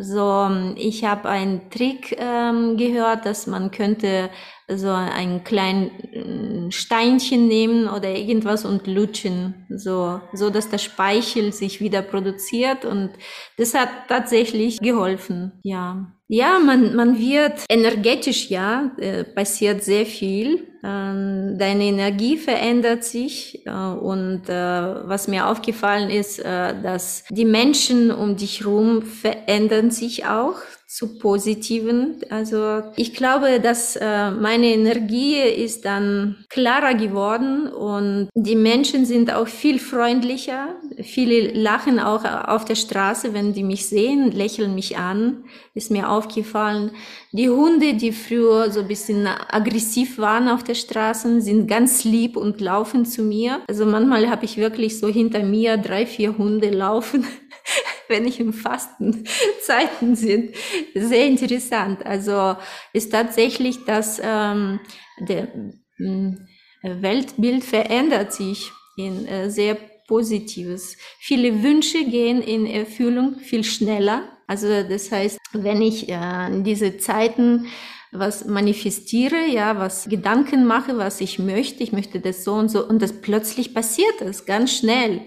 So, 0.01 0.49
ich 0.77 1.05
habe 1.05 1.29
einen 1.29 1.71
Trick 1.71 2.17
ähm, 2.19 2.77
gehört, 2.77 3.27
dass 3.27 3.47
man 3.49 3.73
könnte 3.73 4.31
so 4.69 4.91
ein 4.91 5.43
kleines 5.45 5.91
äh, 6.13 6.71
Steinchen 6.71 7.49
nehmen 7.49 7.89
oder 7.89 8.11
irgendwas 8.11 8.65
und 8.65 8.87
lutschen, 8.87 9.67
so, 9.71 10.21
so 10.33 10.51
dass 10.51 10.69
der 10.69 10.79
Speichel 10.79 11.53
sich 11.53 11.81
wieder 11.81 12.03
produziert 12.03 12.85
und 12.85 13.11
das 13.57 13.75
hat 13.75 13.89
tatsächlich 14.09 14.79
geholfen, 14.79 15.59
ja. 15.63 16.13
Ja, 16.31 16.59
man, 16.59 16.95
man 16.95 17.19
wird 17.19 17.65
energetisch, 17.71 18.51
ja, 18.51 18.91
äh, 18.99 19.25
passiert 19.25 19.83
sehr 19.83 20.05
viel. 20.05 20.67
ähm, 20.85 21.57
deine 21.59 21.85
Energie 21.85 22.37
verändert 22.37 23.03
sich 23.03 23.67
äh, 23.67 23.71
und 23.71 24.49
äh, 24.49 24.53
was 24.53 25.27
mir 25.27 25.47
aufgefallen 25.49 26.11
ist, 26.11 26.39
äh, 26.39 26.81
dass 26.83 27.25
die 27.31 27.45
Menschen 27.47 28.11
um 28.11 28.37
dich 28.37 28.61
herum 28.61 29.03
verändern 29.03 29.91
sich 29.91 30.27
auch 30.27 30.57
zu 30.89 31.19
positiven. 31.19 32.17
Also 32.31 32.83
ich 32.97 33.13
glaube, 33.13 33.61
dass 33.61 33.95
äh, 33.97 34.31
meine 34.31 34.69
Energie 34.69 35.37
ist 35.37 35.85
dann 35.85 36.47
klarer 36.49 36.95
geworden 36.95 37.69
und 37.69 38.31
die 38.35 38.57
Menschen 38.57 39.05
sind 39.05 39.31
auch 39.31 39.49
viel 39.49 39.79
freundlicher. 39.79 40.77
Viele 41.03 41.53
lachen 41.53 42.01
auch 42.01 42.25
auf 42.25 42.65
der 42.65 42.75
Straße, 42.75 43.35
wenn 43.35 43.53
die 43.53 43.65
mich 43.65 43.85
sehen, 43.87 44.33
lächeln 44.33 44.75
mich 44.75 44.97
an. 44.97 45.45
Ist 45.75 45.91
mir 45.91 46.09
aufgefallen. 46.09 46.93
Die 47.33 47.51
Hunde, 47.51 47.93
die 47.93 48.11
früher 48.11 48.71
so 48.71 48.81
ein 48.81 48.89
bisschen 48.89 49.27
aggressiv 49.27 50.17
waren 50.17 50.49
auf 50.49 50.65
der 50.65 50.75
Straße, 50.75 51.43
sind 51.43 51.69
ganz 51.69 52.05
lieb 52.05 52.35
und 52.39 52.63
laufen 52.63 53.05
zu 53.05 53.23
mir. 53.23 53.61
Also 53.69 53.85
manchmal 53.85 54.31
habe 54.31 54.47
ich 54.47 54.57
wirklich 54.57 54.99
so 54.99 55.09
hinter 55.09 55.43
mir 55.43 55.77
drei, 55.77 56.07
vier 56.07 56.39
Hunde 56.39 56.71
laufen. 56.71 57.27
wenn 58.09 58.27
ich 58.27 58.41
im 58.41 58.53
Fastenzeiten 58.53 60.17
sind. 60.17 60.55
Sehr 60.95 61.27
interessant. 61.27 62.05
Also 62.05 62.57
ist 62.93 63.13
tatsächlich, 63.13 63.85
dass 63.85 64.21
ähm, 64.23 64.81
der 65.21 65.49
äh, 65.99 66.33
Weltbild 66.83 67.65
verändert 67.65 68.33
sich 68.33 68.71
in 68.97 69.27
äh, 69.27 69.51
sehr 69.51 69.77
Positives. 70.09 70.97
Viele 71.19 71.63
Wünsche 71.63 72.05
gehen 72.05 72.43
in 72.43 72.67
Erfüllung 72.67 73.39
viel 73.41 73.63
schneller. 73.63 74.23
Also 74.47 74.67
das 74.83 75.13
heißt, 75.13 75.39
wenn 75.53 75.83
ich 75.83 76.09
äh, 76.09 76.47
in 76.47 76.65
diese 76.65 76.97
Zeiten 76.97 77.67
was 78.11 78.47
manifestiere, 78.47 79.47
ja, 79.47 79.79
was 79.79 80.09
Gedanken 80.09 80.65
mache, 80.65 80.97
was 80.97 81.21
ich 81.21 81.39
möchte, 81.39 81.83
ich 81.83 81.93
möchte 81.93 82.21
das 82.21 82.43
so 82.43 82.55
und 82.55 82.71
so 82.71 82.87
und 82.87 83.03
das 83.03 83.21
plötzlich 83.21 83.75
passiert 83.75 84.23
es 84.23 84.47
ganz 84.47 84.73
schnell. 84.73 85.21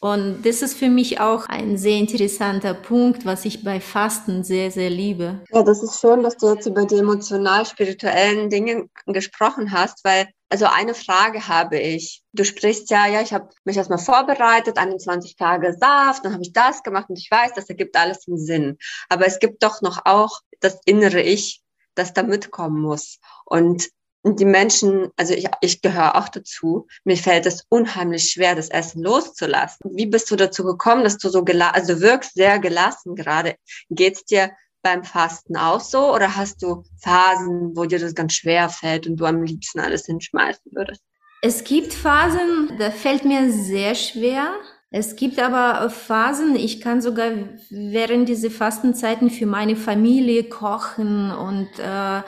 Und 0.00 0.42
das 0.42 0.62
ist 0.62 0.76
für 0.78 0.88
mich 0.88 1.20
auch 1.20 1.46
ein 1.46 1.76
sehr 1.76 1.96
interessanter 1.96 2.74
Punkt, 2.74 3.26
was 3.26 3.44
ich 3.44 3.64
bei 3.64 3.80
Fasten 3.80 4.44
sehr, 4.44 4.70
sehr 4.70 4.90
liebe. 4.90 5.40
Ja, 5.52 5.62
das 5.62 5.82
ist 5.82 6.00
schön, 6.00 6.22
dass 6.22 6.36
du 6.36 6.52
jetzt 6.52 6.66
über 6.66 6.84
die 6.84 6.96
emotional-spirituellen 6.96 8.48
Dinge 8.48 8.88
gesprochen 9.06 9.72
hast, 9.72 10.04
weil 10.04 10.28
also 10.50 10.66
eine 10.66 10.94
Frage 10.94 11.46
habe 11.46 11.78
ich. 11.78 12.22
Du 12.32 12.44
sprichst 12.44 12.90
ja, 12.90 13.06
ja, 13.06 13.20
ich 13.20 13.32
habe 13.34 13.50
mich 13.64 13.76
erstmal 13.76 13.98
vorbereitet, 13.98 14.78
21 14.78 15.36
Tage 15.36 15.74
Saft, 15.74 16.24
dann 16.24 16.32
habe 16.32 16.42
ich 16.42 16.52
das 16.52 16.82
gemacht 16.82 17.10
und 17.10 17.18
ich 17.18 17.30
weiß, 17.30 17.52
das 17.54 17.68
ergibt 17.68 17.96
alles 17.96 18.26
einen 18.26 18.38
Sinn. 18.38 18.78
Aber 19.08 19.26
es 19.26 19.40
gibt 19.40 19.62
doch 19.62 19.82
noch 19.82 20.06
auch 20.06 20.40
das 20.60 20.80
innere 20.86 21.20
Ich, 21.20 21.62
das 21.94 22.14
da 22.14 22.22
mitkommen 22.22 22.80
muss. 22.80 23.18
Und 23.44 23.88
die 24.24 24.44
Menschen, 24.44 25.08
also 25.16 25.34
ich, 25.34 25.46
ich 25.60 25.80
gehöre 25.80 26.16
auch 26.16 26.28
dazu, 26.28 26.86
mir 27.04 27.16
fällt 27.16 27.46
es 27.46 27.64
unheimlich 27.68 28.30
schwer, 28.30 28.54
das 28.54 28.68
Essen 28.68 29.02
loszulassen. 29.02 29.90
Wie 29.94 30.06
bist 30.06 30.30
du 30.30 30.36
dazu 30.36 30.64
gekommen, 30.64 31.04
dass 31.04 31.18
du 31.18 31.28
so 31.28 31.44
gelassen, 31.44 31.74
also 31.74 32.00
wirkst 32.00 32.34
sehr 32.34 32.58
gelassen 32.58 33.14
gerade. 33.14 33.56
Geht's 33.90 34.24
dir 34.24 34.50
beim 34.82 35.04
Fasten 35.04 35.56
auch 35.56 35.80
so 35.80 36.14
oder 36.14 36.36
hast 36.36 36.62
du 36.62 36.84
Phasen, 37.00 37.76
wo 37.76 37.84
dir 37.84 37.98
das 37.98 38.14
ganz 38.14 38.34
schwer 38.34 38.68
fällt 38.68 39.06
und 39.06 39.16
du 39.16 39.24
am 39.24 39.42
liebsten 39.42 39.80
alles 39.80 40.06
hinschmeißen 40.06 40.72
würdest? 40.72 41.02
Es 41.42 41.62
gibt 41.64 41.92
Phasen, 41.92 42.76
da 42.78 42.90
fällt 42.90 43.24
mir 43.24 43.52
sehr 43.52 43.94
schwer. 43.94 44.52
Es 44.90 45.16
gibt 45.16 45.38
aber 45.38 45.90
Phasen, 45.90 46.56
ich 46.56 46.80
kann 46.80 47.02
sogar 47.02 47.30
während 47.70 48.28
dieser 48.28 48.50
Fastenzeiten 48.50 49.30
für 49.30 49.46
meine 49.46 49.76
Familie 49.76 50.44
kochen 50.44 51.30
und 51.30 51.68
äh, 51.78 52.22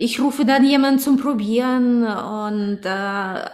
ich 0.00 0.18
rufe 0.18 0.46
dann 0.46 0.64
jemanden 0.64 0.98
zum 0.98 1.18
Probieren 1.18 2.04
und 2.04 2.80
äh, 2.84 3.44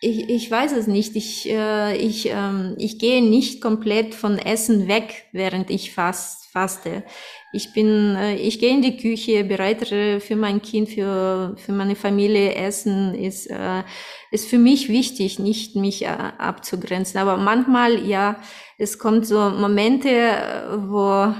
ich, 0.00 0.28
ich 0.28 0.50
weiß 0.50 0.72
es 0.72 0.88
nicht. 0.88 1.14
Ich, 1.14 1.48
äh, 1.48 1.96
ich, 1.96 2.28
ähm, 2.28 2.74
ich 2.76 2.98
gehe 2.98 3.22
nicht 3.22 3.60
komplett 3.60 4.16
von 4.16 4.36
Essen 4.36 4.88
weg, 4.88 5.26
während 5.30 5.70
ich 5.70 5.94
fast, 5.94 6.46
faste. 6.50 7.04
Ich 7.52 7.72
bin, 7.72 8.16
äh, 8.16 8.34
ich 8.34 8.58
gehe 8.58 8.70
in 8.70 8.82
die 8.82 8.96
Küche, 8.96 9.44
bereite 9.44 10.18
für 10.18 10.34
mein 10.34 10.60
Kind, 10.60 10.88
für, 10.88 11.54
für 11.56 11.72
meine 11.72 11.94
Familie 11.94 12.56
Essen 12.56 13.14
ist, 13.14 13.46
äh, 13.46 13.84
ist 14.32 14.48
für 14.48 14.58
mich 14.58 14.88
wichtig, 14.88 15.38
nicht 15.38 15.76
mich 15.76 16.02
äh, 16.02 16.08
abzugrenzen. 16.08 17.20
Aber 17.20 17.36
manchmal, 17.36 18.04
ja, 18.04 18.40
es 18.76 18.98
kommt 18.98 19.24
so 19.24 19.38
Momente, 19.50 20.08
äh, 20.08 20.78
wo 20.88 21.32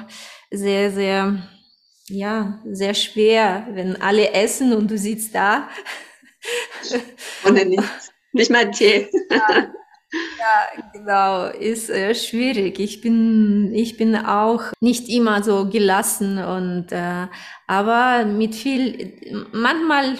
sehr, 0.53 0.92
sehr, 0.92 1.42
ja, 2.09 2.61
sehr 2.64 2.95
schwer, 2.95 3.67
wenn 3.71 4.01
alle 4.01 4.33
essen 4.33 4.73
und 4.73 4.90
du 4.90 4.99
sitzt 4.99 5.35
da. 5.35 5.69
Ohne 7.47 7.64
nichts. 7.64 8.12
Nicht 8.33 8.51
mal 8.51 8.71
Tee. 8.71 9.09
Ja, 9.31 9.49
ja 10.38 10.83
genau, 10.93 11.47
ist 11.47 11.88
äh, 11.88 12.14
schwierig. 12.14 12.79
Ich 12.79 13.01
bin, 13.01 13.73
ich 13.75 13.97
bin 13.97 14.17
auch 14.17 14.64
nicht 14.81 15.09
immer 15.09 15.43
so 15.43 15.69
gelassen 15.71 16.38
und, 16.38 16.93
äh, 16.93 17.29
aber 17.67 18.25
mit 18.25 18.55
viel, 18.55 19.47
manchmal 19.53 20.19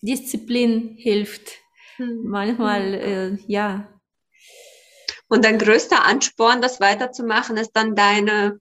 Disziplin 0.00 0.94
hilft. 0.96 1.58
Hm. 1.96 2.22
Manchmal, 2.24 2.94
äh, 2.94 3.38
ja. 3.46 3.88
Und 5.28 5.44
dein 5.44 5.58
größter 5.58 6.04
Ansporn, 6.04 6.62
das 6.62 6.80
weiterzumachen, 6.80 7.56
ist 7.56 7.72
dann 7.72 7.96
deine 7.96 8.60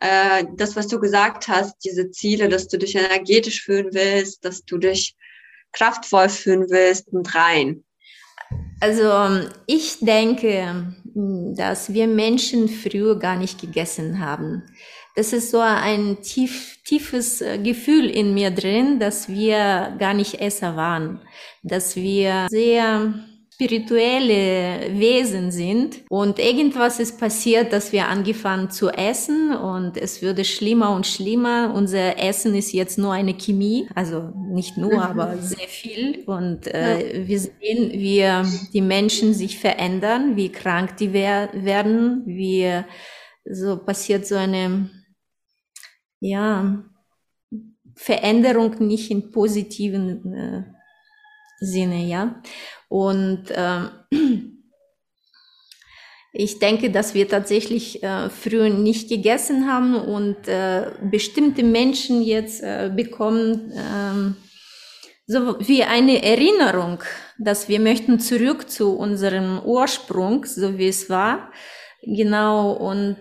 äh, 0.00 0.44
das, 0.56 0.76
was 0.76 0.88
du 0.88 0.98
gesagt 0.98 1.48
hast, 1.48 1.76
diese 1.84 2.10
Ziele, 2.10 2.48
dass 2.48 2.68
du 2.68 2.78
dich 2.78 2.94
energetisch 2.96 3.62
fühlen 3.62 3.88
willst, 3.92 4.44
dass 4.44 4.64
du 4.64 4.78
dich 4.78 5.14
kraftvoll 5.72 6.28
fühlen 6.28 6.66
willst 6.70 7.08
und 7.08 7.34
rein? 7.34 7.84
Also 8.80 9.46
ich 9.66 9.98
denke, 10.00 10.94
dass 11.14 11.92
wir 11.92 12.06
Menschen 12.08 12.68
früher 12.68 13.18
gar 13.18 13.36
nicht 13.36 13.60
gegessen 13.60 14.18
haben. 14.20 14.64
Das 15.16 15.32
ist 15.32 15.50
so 15.50 15.58
ein 15.58 16.22
tief, 16.22 16.78
tiefes 16.84 17.40
äh, 17.40 17.58
Gefühl 17.58 18.08
in 18.08 18.32
mir 18.32 18.50
drin, 18.50 19.00
dass 19.00 19.28
wir 19.28 19.94
gar 19.98 20.14
nicht 20.14 20.40
Esser 20.40 20.76
waren, 20.76 21.20
dass 21.62 21.96
wir 21.96 22.46
sehr 22.48 23.14
spirituelle 23.60 24.98
Wesen 24.98 25.50
sind 25.50 26.00
und 26.08 26.38
irgendwas 26.38 26.98
ist 26.98 27.20
passiert, 27.20 27.74
dass 27.74 27.92
wir 27.92 28.08
angefangen 28.08 28.70
zu 28.70 28.88
essen 28.88 29.54
und 29.54 29.98
es 29.98 30.22
würde 30.22 30.46
schlimmer 30.46 30.94
und 30.94 31.06
schlimmer. 31.06 31.74
Unser 31.74 32.18
Essen 32.18 32.54
ist 32.54 32.72
jetzt 32.72 32.96
nur 32.96 33.12
eine 33.12 33.34
Chemie, 33.34 33.86
also 33.94 34.32
nicht 34.48 34.78
nur, 34.78 34.94
mhm. 34.94 34.98
aber 34.98 35.36
sehr 35.36 35.68
viel 35.68 36.24
und 36.24 36.68
äh, 36.68 37.26
wir 37.26 37.38
sehen, 37.38 37.92
wie 37.92 38.24
die 38.72 38.80
Menschen 38.80 39.34
sich 39.34 39.58
verändern, 39.58 40.36
wie 40.36 40.48
krank 40.48 40.96
die 40.96 41.12
wer 41.12 41.50
werden, 41.52 42.22
wie 42.24 42.66
so 43.44 43.76
passiert 43.76 44.26
so 44.26 44.36
eine, 44.36 44.88
ja, 46.20 46.82
Veränderung 47.94 48.86
nicht 48.86 49.10
in 49.10 49.30
positiven 49.30 50.32
äh, 50.32 50.62
Sinne, 51.60 52.06
ja. 52.06 52.40
Und 52.90 53.44
ähm, 53.54 53.90
ich 56.32 56.58
denke, 56.58 56.90
dass 56.90 57.14
wir 57.14 57.28
tatsächlich 57.28 58.02
äh, 58.02 58.28
früher 58.28 58.68
nicht 58.68 59.08
gegessen 59.08 59.70
haben 59.70 59.94
und 59.94 60.48
äh, 60.48 60.90
bestimmte 61.10 61.62
Menschen 61.62 62.20
jetzt 62.20 62.62
äh, 62.62 62.90
bekommen 62.94 63.72
äh, 63.72 64.34
so 65.26 65.56
wie 65.60 65.84
eine 65.84 66.20
Erinnerung, 66.24 66.98
dass 67.38 67.68
wir 67.68 67.78
möchten 67.78 68.18
zurück 68.18 68.68
zu 68.68 68.96
unserem 68.96 69.60
Ursprung, 69.64 70.44
so 70.44 70.76
wie 70.76 70.88
es 70.88 71.08
war. 71.08 71.52
Genau, 72.02 72.72
und 72.72 73.18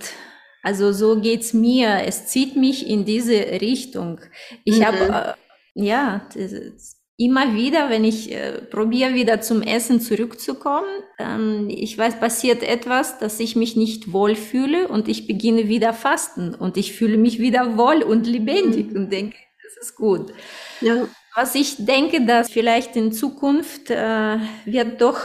also 0.63 0.91
so 0.91 1.21
geht's 1.21 1.53
mir. 1.53 2.01
Es 2.05 2.25
zieht 2.25 2.55
mich 2.55 2.89
in 2.89 3.05
diese 3.05 3.35
Richtung. 3.61 4.19
Ich 4.63 4.79
mhm. 4.79 4.85
habe, 4.85 5.35
äh, 5.75 5.85
ja, 5.85 6.27
das, 6.33 6.98
immer 7.19 7.53
wieder, 7.53 7.89
wenn 7.89 8.05
ich 8.05 8.31
äh, 8.31 8.61
probiere 8.61 9.13
wieder 9.13 9.41
zum 9.41 9.61
Essen 9.61 9.99
zurückzukommen, 9.99 10.87
ähm, 11.19 11.67
ich 11.69 11.97
weiß, 11.97 12.17
passiert 12.17 12.63
etwas, 12.63 13.19
dass 13.19 13.41
ich 13.41 13.57
mich 13.57 13.75
nicht 13.75 14.13
wohl 14.13 14.35
fühle 14.35 14.87
und 14.87 15.09
ich 15.09 15.27
beginne 15.27 15.67
wieder 15.67 15.93
fasten 15.93 16.55
und 16.55 16.77
ich 16.77 16.93
fühle 16.93 17.17
mich 17.17 17.37
wieder 17.39 17.77
wohl 17.77 18.03
und 18.03 18.25
lebendig 18.25 18.91
mhm. 18.91 18.95
und 18.95 19.11
denke, 19.11 19.35
das 19.61 19.85
ist 19.85 19.95
gut. 19.97 20.31
Ja. 20.79 21.07
Was 21.35 21.55
ich 21.55 21.85
denke, 21.85 22.25
dass 22.25 22.49
vielleicht 22.49 22.95
in 22.95 23.11
Zukunft 23.11 23.91
äh, 23.91 24.37
wird 24.63 25.01
doch 25.01 25.19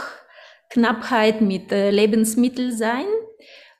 Knappheit 0.69 1.39
mit 1.39 1.71
äh, 1.71 1.91
Lebensmitteln 1.91 2.75
sein 2.75 3.05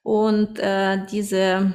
und 0.04 0.58
äh, 0.60 1.00
diese 1.12 1.74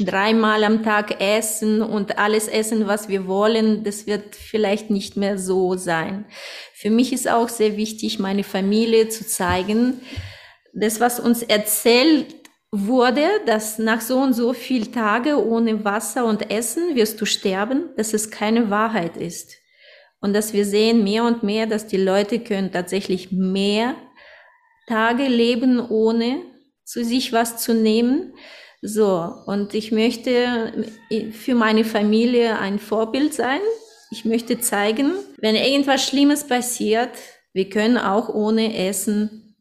dreimal 0.00 0.64
am 0.64 0.82
Tag 0.82 1.20
essen 1.20 1.82
und 1.82 2.18
alles 2.18 2.48
essen, 2.48 2.86
was 2.86 3.08
wir 3.08 3.26
wollen, 3.26 3.84
das 3.84 4.06
wird 4.06 4.36
vielleicht 4.36 4.90
nicht 4.90 5.16
mehr 5.16 5.38
so 5.38 5.76
sein. 5.76 6.26
Für 6.74 6.90
mich 6.90 7.12
ist 7.12 7.28
auch 7.28 7.48
sehr 7.48 7.76
wichtig, 7.76 8.18
meine 8.18 8.44
Familie 8.44 9.08
zu 9.08 9.26
zeigen, 9.26 10.00
das, 10.74 11.00
was 11.00 11.18
uns 11.18 11.42
erzählt 11.42 12.34
wurde, 12.70 13.26
dass 13.46 13.78
nach 13.78 14.02
so 14.02 14.18
und 14.18 14.34
so 14.34 14.52
viel 14.52 14.88
Tage 14.92 15.42
ohne 15.42 15.84
Wasser 15.84 16.26
und 16.26 16.50
Essen 16.50 16.94
wirst 16.94 17.20
du 17.20 17.24
sterben, 17.24 17.90
dass 17.96 18.12
es 18.12 18.30
keine 18.30 18.70
Wahrheit 18.70 19.16
ist. 19.16 19.56
und 20.20 20.34
dass 20.34 20.52
wir 20.52 20.64
sehen 20.64 21.04
mehr 21.04 21.24
und 21.24 21.42
mehr, 21.42 21.66
dass 21.66 21.86
die 21.86 21.96
Leute 21.96 22.40
können 22.40 22.72
tatsächlich 22.72 23.30
mehr 23.30 23.94
Tage 24.88 25.24
leben, 25.24 25.80
ohne 25.80 26.42
zu 26.84 27.04
sich 27.04 27.32
was 27.32 27.58
zu 27.58 27.74
nehmen. 27.74 28.34
So, 28.80 29.34
und 29.46 29.74
ich 29.74 29.90
möchte 29.90 30.86
für 31.32 31.54
meine 31.54 31.84
Familie 31.84 32.58
ein 32.58 32.78
Vorbild 32.78 33.34
sein. 33.34 33.60
Ich 34.10 34.24
möchte 34.24 34.60
zeigen, 34.60 35.12
wenn 35.38 35.56
irgendwas 35.56 36.06
Schlimmes 36.06 36.46
passiert, 36.46 37.10
wir 37.52 37.68
können 37.68 37.98
auch 37.98 38.28
ohne 38.28 38.76
Essen 38.86 39.56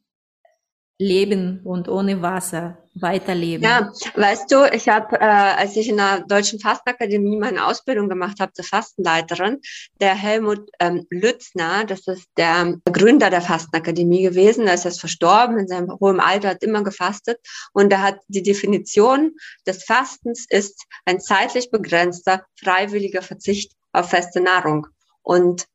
leben 0.99 1.61
und 1.63 1.89
ohne 1.89 2.21
Wasser 2.21 2.86
weiterleben. 3.01 3.63
Ja, 3.63 3.91
weißt 4.15 4.51
du, 4.51 4.65
ich 4.71 4.89
habe, 4.89 5.19
äh, 5.19 5.23
als 5.23 5.75
ich 5.75 5.89
in 5.89 5.97
der 5.97 6.21
Deutschen 6.21 6.59
Fastenakademie 6.59 7.37
meine 7.37 7.65
Ausbildung 7.65 8.09
gemacht 8.09 8.39
habe 8.39 8.53
zur 8.53 8.65
Fastenleiterin, 8.65 9.59
der 9.99 10.15
Helmut 10.15 10.69
ähm, 10.79 11.05
Lützner, 11.09 11.85
das 11.85 12.07
ist 12.07 12.27
der 12.37 12.77
Gründer 12.85 13.29
der 13.29 13.41
Fastenakademie 13.41 14.23
gewesen, 14.23 14.65
der 14.65 14.75
ist 14.75 14.85
jetzt 14.85 14.99
verstorben, 14.99 15.57
in 15.57 15.67
seinem 15.67 15.91
hohen 15.99 16.19
Alter 16.19 16.49
hat 16.49 16.63
immer 16.63 16.83
gefastet 16.83 17.39
und 17.73 17.91
er 17.91 18.01
hat 18.01 18.19
die 18.27 18.43
Definition 18.43 19.33
des 19.65 19.83
Fastens 19.83 20.45
ist 20.49 20.85
ein 21.05 21.19
zeitlich 21.19 21.71
begrenzter, 21.71 22.43
freiwilliger 22.59 23.21
Verzicht 23.21 23.73
auf 23.91 24.09
feste 24.09 24.41
Nahrung. 24.41 24.87
Und 25.21 25.65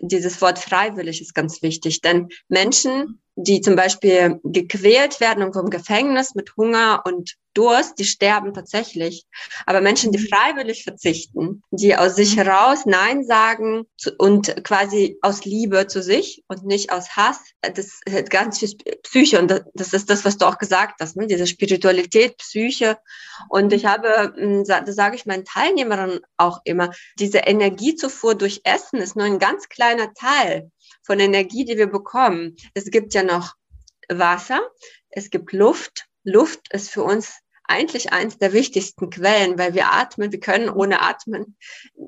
dieses 0.00 0.40
Wort 0.40 0.58
freiwillig 0.58 1.20
ist 1.20 1.34
ganz 1.34 1.62
wichtig, 1.62 2.00
denn 2.00 2.28
Menschen, 2.48 3.20
die 3.36 3.60
zum 3.60 3.76
Beispiel 3.76 4.40
gequält 4.44 5.20
werden 5.20 5.42
und 5.42 5.54
vom 5.54 5.70
Gefängnis 5.70 6.34
mit 6.34 6.56
Hunger 6.56 7.02
und 7.04 7.36
Durst, 7.54 7.98
die 7.98 8.04
sterben 8.04 8.54
tatsächlich. 8.54 9.26
Aber 9.66 9.80
Menschen, 9.80 10.10
die 10.10 10.18
mhm. 10.18 10.28
freiwillig 10.28 10.84
verzichten, 10.84 11.62
die 11.70 11.94
aus 11.96 12.16
sich 12.16 12.36
mhm. 12.36 12.42
heraus 12.42 12.86
Nein 12.86 13.24
sagen 13.24 13.84
und 14.18 14.64
quasi 14.64 15.18
aus 15.20 15.44
Liebe 15.44 15.86
zu 15.86 16.02
sich 16.02 16.44
und 16.48 16.64
nicht 16.64 16.92
aus 16.92 17.10
Hass, 17.16 17.40
das 17.60 18.00
hat 18.10 18.30
ganz 18.30 18.58
viel 18.58 18.74
Psyche 19.02 19.38
und 19.38 19.62
das 19.74 19.92
ist 19.92 20.08
das, 20.08 20.24
was 20.24 20.38
du 20.38 20.46
auch 20.46 20.58
gesagt 20.58 21.00
hast, 21.00 21.16
ne? 21.16 21.26
diese 21.26 21.46
Spiritualität, 21.46 22.38
Psyche. 22.38 22.98
Und 23.48 23.72
ich 23.72 23.84
habe, 23.84 24.32
hm, 24.34 24.64
das 24.64 24.94
sage 24.94 25.16
ich 25.16 25.26
meinen 25.26 25.44
Teilnehmerinnen 25.44 26.20
auch 26.38 26.60
immer, 26.64 26.90
diese 27.18 27.38
Energiezufuhr 27.38 28.34
durch 28.34 28.62
Essen 28.64 28.98
ist 28.98 29.16
nur 29.16 29.26
ein 29.26 29.38
ganz 29.38 29.68
kleiner 29.68 30.14
Teil 30.14 30.70
von 31.02 31.20
Energie, 31.20 31.64
die 31.64 31.76
wir 31.76 31.88
bekommen. 31.88 32.56
Es 32.74 32.90
gibt 32.90 33.14
ja 33.14 33.22
noch 33.22 33.54
Wasser, 34.08 34.60
es 35.10 35.30
gibt 35.30 35.52
Luft. 35.52 36.06
Luft 36.24 36.72
ist 36.72 36.90
für 36.90 37.02
uns 37.02 37.40
eigentlich 37.64 38.12
eins 38.12 38.38
der 38.38 38.52
wichtigsten 38.52 39.10
Quellen, 39.10 39.58
weil 39.58 39.74
wir 39.74 39.92
atmen, 39.92 40.32
wir 40.32 40.40
können 40.40 40.68
ohne 40.68 41.00
Atmen 41.00 41.56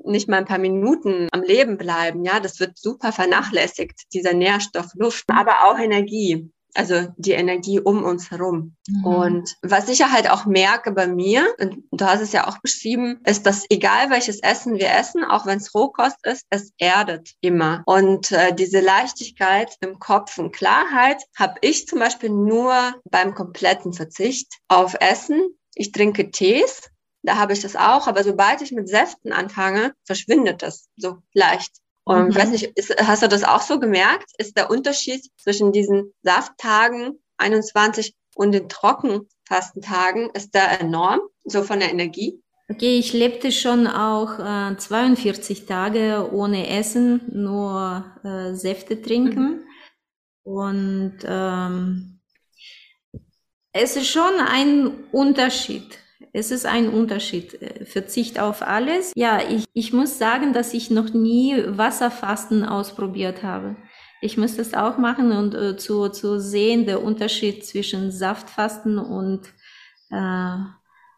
nicht 0.03 0.27
mal 0.27 0.37
ein 0.37 0.45
paar 0.45 0.59
Minuten 0.59 1.27
am 1.31 1.41
Leben 1.41 1.77
bleiben. 1.77 2.23
Ja, 2.23 2.39
das 2.39 2.59
wird 2.59 2.77
super 2.77 3.11
vernachlässigt, 3.11 4.13
dieser 4.13 4.33
Nährstoff 4.33 4.91
Luft, 4.95 5.25
aber 5.27 5.63
auch 5.63 5.79
Energie 5.79 6.51
also 6.75 7.07
die 7.17 7.31
Energie 7.31 7.79
um 7.79 8.03
uns 8.03 8.31
herum. 8.31 8.75
Mhm. 8.87 9.05
Und 9.05 9.55
was 9.61 9.89
ich 9.89 9.99
ja 9.99 10.11
halt 10.11 10.29
auch 10.29 10.45
merke 10.45 10.91
bei 10.91 11.07
mir, 11.07 11.47
und 11.59 11.83
du 11.91 12.05
hast 12.05 12.21
es 12.21 12.31
ja 12.31 12.47
auch 12.47 12.59
beschrieben, 12.59 13.19
ist, 13.25 13.45
dass 13.45 13.65
egal 13.69 14.09
welches 14.09 14.41
Essen 14.41 14.77
wir 14.77 14.91
essen, 14.91 15.23
auch 15.23 15.45
wenn 15.45 15.57
es 15.57 15.73
Rohkost 15.73 16.17
ist, 16.25 16.45
es 16.49 16.71
erdet 16.77 17.31
immer. 17.41 17.83
Und 17.85 18.31
äh, 18.31 18.53
diese 18.53 18.79
Leichtigkeit 18.79 19.75
im 19.81 19.99
Kopf 19.99 20.37
und 20.37 20.53
Klarheit 20.53 21.21
habe 21.37 21.55
ich 21.61 21.87
zum 21.87 21.99
Beispiel 21.99 22.29
nur 22.29 22.95
beim 23.09 23.33
kompletten 23.33 23.93
Verzicht 23.93 24.53
auf 24.67 24.95
Essen. 24.99 25.41
Ich 25.73 25.91
trinke 25.91 26.31
Tees, 26.31 26.89
da 27.25 27.37
habe 27.37 27.53
ich 27.53 27.61
das 27.61 27.75
auch, 27.75 28.07
aber 28.07 28.23
sobald 28.23 28.61
ich 28.61 28.71
mit 28.71 28.87
Säften 28.87 29.33
anfange, 29.33 29.93
verschwindet 30.05 30.61
das 30.61 30.87
so 30.95 31.17
leicht. 31.33 31.71
Und 32.05 32.29
mhm. 32.29 32.35
weiß 32.35 32.49
nicht, 32.51 32.63
ist, 32.77 32.95
hast 32.97 33.23
du 33.23 33.27
das 33.27 33.43
auch 33.43 33.61
so 33.61 33.79
gemerkt? 33.79 34.31
Ist 34.37 34.55
der 34.55 34.69
Unterschied 34.69 35.25
zwischen 35.37 35.71
diesen 35.71 36.13
Safttagen 36.21 37.19
21 37.37 38.15
und 38.35 38.51
den 38.51 38.69
Trockenfastentagen, 38.69 40.29
ist 40.33 40.53
da 40.53 40.71
enorm, 40.71 41.19
so 41.43 41.63
von 41.63 41.79
der 41.79 41.91
Energie? 41.91 42.41
Okay, 42.69 42.97
ich 42.97 43.13
lebte 43.13 43.51
schon 43.51 43.87
auch 43.87 44.39
äh, 44.39 44.77
42 44.77 45.65
Tage 45.65 46.29
ohne 46.31 46.67
Essen, 46.69 47.21
nur 47.31 48.05
äh, 48.23 48.53
Säfte 48.53 49.01
trinken. 49.01 49.49
Mhm. 49.49 49.63
Und 50.43 51.17
ähm, 51.25 52.19
es 53.71 53.95
ist 53.95 54.07
schon 54.07 54.39
ein 54.39 55.05
Unterschied. 55.11 55.99
Es 56.33 56.51
ist 56.51 56.65
ein 56.65 56.89
Unterschied. 56.89 57.61
Äh, 57.61 57.85
Verzicht 57.85 58.39
auf 58.39 58.61
alles. 58.61 59.11
Ja, 59.15 59.41
ich, 59.47 59.65
ich 59.73 59.93
muss 59.93 60.17
sagen, 60.17 60.53
dass 60.53 60.73
ich 60.73 60.89
noch 60.89 61.13
nie 61.13 61.55
Wasserfasten 61.65 62.63
ausprobiert 62.63 63.43
habe. 63.43 63.75
Ich 64.21 64.37
muss 64.37 64.55
das 64.55 64.73
auch 64.73 64.97
machen 64.97 65.31
und 65.31 65.53
äh, 65.53 65.77
zu, 65.77 66.09
zu 66.09 66.39
sehen, 66.39 66.85
der 66.85 67.03
Unterschied 67.03 67.65
zwischen 67.65 68.11
Saftfasten 68.11 68.97
und 68.97 69.47
äh, 70.09 70.57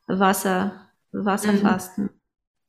Wasser, 0.08 0.90
Wasserfasten. 1.12 2.06
Mhm. 2.06 2.10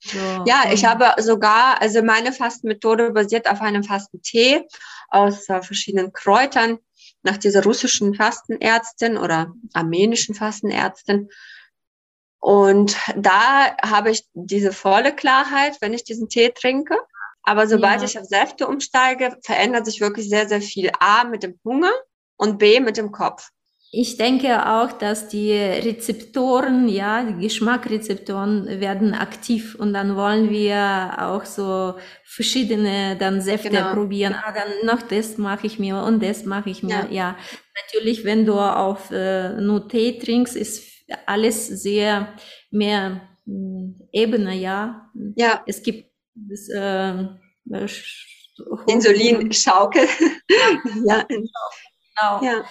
So, 0.00 0.18
ja, 0.46 0.64
ich 0.72 0.84
habe 0.84 1.20
sogar, 1.20 1.82
also 1.82 2.02
meine 2.02 2.32
Fastenmethode 2.32 3.10
basiert 3.10 3.50
auf 3.50 3.60
einem 3.60 3.82
Fastentee 3.82 4.64
aus 5.08 5.48
äh, 5.48 5.60
verschiedenen 5.60 6.12
Kräutern 6.12 6.78
nach 7.22 7.36
dieser 7.36 7.64
russischen 7.64 8.14
Fastenärztin 8.14 9.16
oder 9.16 9.52
armenischen 9.72 10.34
Fastenärztin. 10.36 11.28
Und 12.40 12.96
da 13.16 13.76
habe 13.82 14.10
ich 14.10 14.24
diese 14.32 14.72
volle 14.72 15.14
Klarheit, 15.14 15.76
wenn 15.80 15.92
ich 15.92 16.04
diesen 16.04 16.28
Tee 16.28 16.50
trinke. 16.50 16.96
Aber 17.42 17.66
sobald 17.66 18.00
ja. 18.00 18.06
ich 18.06 18.18
auf 18.18 18.26
Säfte 18.26 18.66
umsteige, 18.66 19.36
verändert 19.42 19.86
sich 19.86 20.00
wirklich 20.00 20.28
sehr, 20.28 20.48
sehr 20.48 20.60
viel. 20.60 20.90
A 21.00 21.24
mit 21.24 21.42
dem 21.42 21.58
Hunger 21.64 21.92
und 22.36 22.58
B 22.58 22.80
mit 22.80 22.96
dem 22.96 23.10
Kopf. 23.10 23.50
Ich 23.90 24.18
denke 24.18 24.66
auch, 24.66 24.92
dass 24.92 25.28
die 25.28 25.50
Rezeptoren, 25.50 26.88
ja, 26.88 27.24
die 27.24 27.46
Geschmackrezeptoren 27.46 28.80
werden 28.80 29.14
aktiv 29.14 29.76
und 29.76 29.94
dann 29.94 30.14
wollen 30.14 30.50
wir 30.50 31.16
auch 31.18 31.46
so 31.46 31.94
verschiedene 32.22 33.16
dann 33.16 33.40
Säfte 33.40 33.70
genau. 33.70 33.94
probieren. 33.94 34.34
Ah, 34.34 34.52
dann 34.52 34.86
noch 34.86 35.00
das 35.00 35.38
mache 35.38 35.66
ich 35.66 35.78
mir 35.78 36.02
und 36.02 36.22
das 36.22 36.44
mache 36.44 36.68
ich 36.68 36.82
mir. 36.82 36.90
Ja. 36.90 37.06
ja. 37.10 37.36
natürlich, 37.82 38.24
wenn 38.24 38.44
du 38.44 38.58
auf 38.58 39.10
äh, 39.10 39.58
nur 39.58 39.88
Tee 39.88 40.18
trinkst, 40.18 40.54
ist 40.54 40.97
alles 41.26 41.66
sehr 41.66 42.34
mehr 42.70 43.28
hm, 43.44 44.08
Ebene, 44.12 44.54
ja. 44.54 45.10
Ja. 45.36 45.62
Es 45.66 45.82
gibt 45.82 46.10
das, 46.34 46.68
äh, 46.68 47.24
Insulinschaukel. 48.86 50.08
ja. 51.04 51.22
Genau. 51.24 52.42
Ja. 52.42 52.64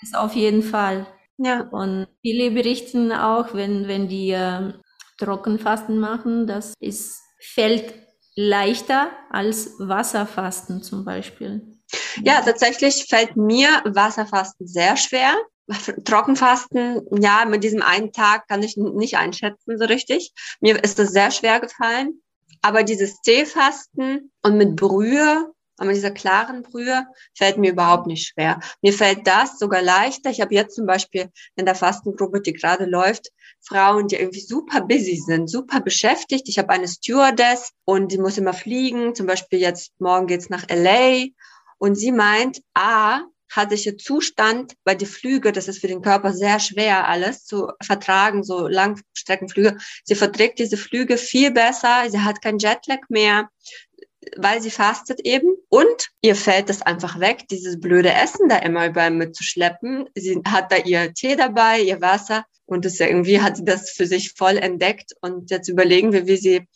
Ist 0.00 0.16
auf 0.16 0.34
jeden 0.34 0.62
Fall. 0.62 1.06
Ja. 1.38 1.62
Und 1.70 2.06
viele 2.22 2.50
berichten 2.50 3.12
auch, 3.12 3.54
wenn, 3.54 3.88
wenn 3.88 4.08
die 4.08 4.30
äh, 4.30 4.72
Trockenfasten 5.18 5.98
machen, 5.98 6.46
das 6.46 6.74
ist, 6.80 7.20
fällt 7.40 7.94
leichter 8.36 9.10
als 9.30 9.72
Wasserfasten 9.78 10.82
zum 10.82 11.04
Beispiel. 11.04 11.78
Ja, 12.22 12.40
tatsächlich 12.42 13.06
fällt 13.08 13.36
mir 13.36 13.68
Wasserfasten 13.84 14.66
sehr 14.66 14.96
schwer. 14.96 15.34
Trockenfasten, 16.04 17.02
ja, 17.20 17.44
mit 17.44 17.64
diesem 17.64 17.82
einen 17.82 18.12
Tag 18.12 18.48
kann 18.48 18.62
ich 18.62 18.76
nicht 18.76 19.16
einschätzen 19.16 19.78
so 19.78 19.84
richtig. 19.84 20.32
Mir 20.60 20.82
ist 20.82 20.98
das 20.98 21.10
sehr 21.10 21.30
schwer 21.30 21.60
gefallen. 21.60 22.22
Aber 22.62 22.82
dieses 22.82 23.20
Teefasten 23.20 24.32
und 24.42 24.56
mit 24.56 24.74
Brühe, 24.76 25.52
und 25.78 25.86
mit 25.86 25.96
dieser 25.96 26.10
klaren 26.10 26.62
Brühe, 26.62 27.06
fällt 27.36 27.56
mir 27.56 27.70
überhaupt 27.70 28.08
nicht 28.08 28.26
schwer. 28.26 28.58
Mir 28.82 28.92
fällt 28.92 29.26
das 29.26 29.58
sogar 29.58 29.80
leichter. 29.80 30.30
Ich 30.30 30.40
habe 30.40 30.54
jetzt 30.54 30.74
zum 30.74 30.86
Beispiel 30.86 31.30
in 31.54 31.66
der 31.66 31.76
Fastengruppe, 31.76 32.40
die 32.40 32.52
gerade 32.52 32.84
läuft, 32.84 33.28
Frauen, 33.60 34.08
die 34.08 34.16
irgendwie 34.16 34.40
super 34.40 34.80
busy 34.80 35.16
sind, 35.16 35.48
super 35.48 35.80
beschäftigt. 35.80 36.48
Ich 36.48 36.58
habe 36.58 36.70
eine 36.70 36.88
Stewardess 36.88 37.70
und 37.84 38.10
die 38.10 38.18
muss 38.18 38.38
immer 38.38 38.54
fliegen. 38.54 39.14
Zum 39.14 39.26
Beispiel 39.26 39.60
jetzt 39.60 39.92
morgen 40.00 40.26
geht's 40.26 40.50
nach 40.50 40.66
LA. 40.68 41.26
Und 41.78 41.94
sie 41.94 42.10
meint, 42.10 42.60
ah, 42.74 43.20
hatte 43.50 43.74
ich 43.74 43.88
einen 43.88 43.98
Zustand, 43.98 44.74
weil 44.84 44.96
die 44.96 45.06
Flüge, 45.06 45.52
das 45.52 45.68
ist 45.68 45.80
für 45.80 45.88
den 45.88 46.02
Körper 46.02 46.32
sehr 46.32 46.60
schwer, 46.60 47.08
alles 47.08 47.44
zu 47.44 47.68
vertragen, 47.82 48.42
so 48.42 48.68
Langstreckenflüge. 48.68 49.78
Sie 50.04 50.14
verträgt 50.14 50.58
diese 50.58 50.76
Flüge 50.76 51.16
viel 51.16 51.50
besser, 51.50 52.04
sie 52.08 52.20
hat 52.20 52.42
kein 52.42 52.58
Jetlag 52.58 53.00
mehr, 53.08 53.48
weil 54.36 54.60
sie 54.60 54.70
fastet 54.70 55.20
eben. 55.20 55.54
Und 55.68 56.08
ihr 56.20 56.36
fällt 56.36 56.68
das 56.68 56.82
einfach 56.82 57.20
weg, 57.20 57.48
dieses 57.50 57.80
blöde 57.80 58.12
Essen 58.12 58.48
da 58.48 58.58
immer 58.58 58.86
überall 58.86 59.10
mitzuschleppen. 59.10 60.08
Sie 60.14 60.40
hat 60.46 60.72
da 60.72 60.76
ihr 60.76 61.12
Tee 61.14 61.36
dabei, 61.36 61.80
ihr 61.80 62.00
Wasser. 62.00 62.44
Und 62.66 62.84
das 62.84 63.00
irgendwie 63.00 63.40
hat 63.40 63.56
sie 63.56 63.64
das 63.64 63.90
für 63.90 64.06
sich 64.06 64.32
voll 64.32 64.58
entdeckt. 64.58 65.12
Und 65.22 65.50
jetzt 65.50 65.68
überlegen 65.68 66.12
wir, 66.12 66.26
wie 66.26 66.36
sie 66.36 66.68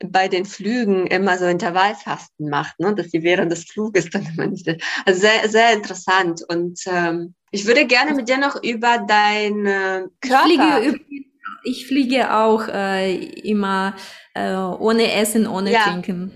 bei 0.00 0.28
den 0.28 0.44
Flügen 0.44 1.06
immer 1.06 1.38
so 1.38 1.46
Intervallfasten 1.46 2.48
macht, 2.48 2.78
ne? 2.80 2.94
dass 2.94 3.10
sie 3.10 3.22
während 3.22 3.52
des 3.52 3.64
Fluges 3.64 4.10
dann 4.10 4.26
immer 4.26 4.46
nicht. 4.46 4.68
Also 5.04 5.20
sehr, 5.20 5.48
sehr 5.48 5.72
interessant. 5.72 6.42
Und 6.48 6.80
ähm, 6.86 7.34
ich 7.50 7.66
würde 7.66 7.86
gerne 7.86 8.14
mit 8.14 8.28
dir 8.28 8.38
noch 8.38 8.62
über 8.62 9.04
dein 9.06 9.66
äh, 9.66 10.02
Körper. 10.20 10.82
Ich 10.82 10.88
fliege, 10.88 11.00
ich 11.64 11.86
fliege 11.86 12.34
auch 12.34 12.68
äh, 12.68 13.14
immer 13.14 13.94
äh, 14.34 14.54
ohne 14.54 15.12
Essen, 15.12 15.46
ohne 15.46 15.72
ja. 15.72 15.84
Trinken. 15.84 16.32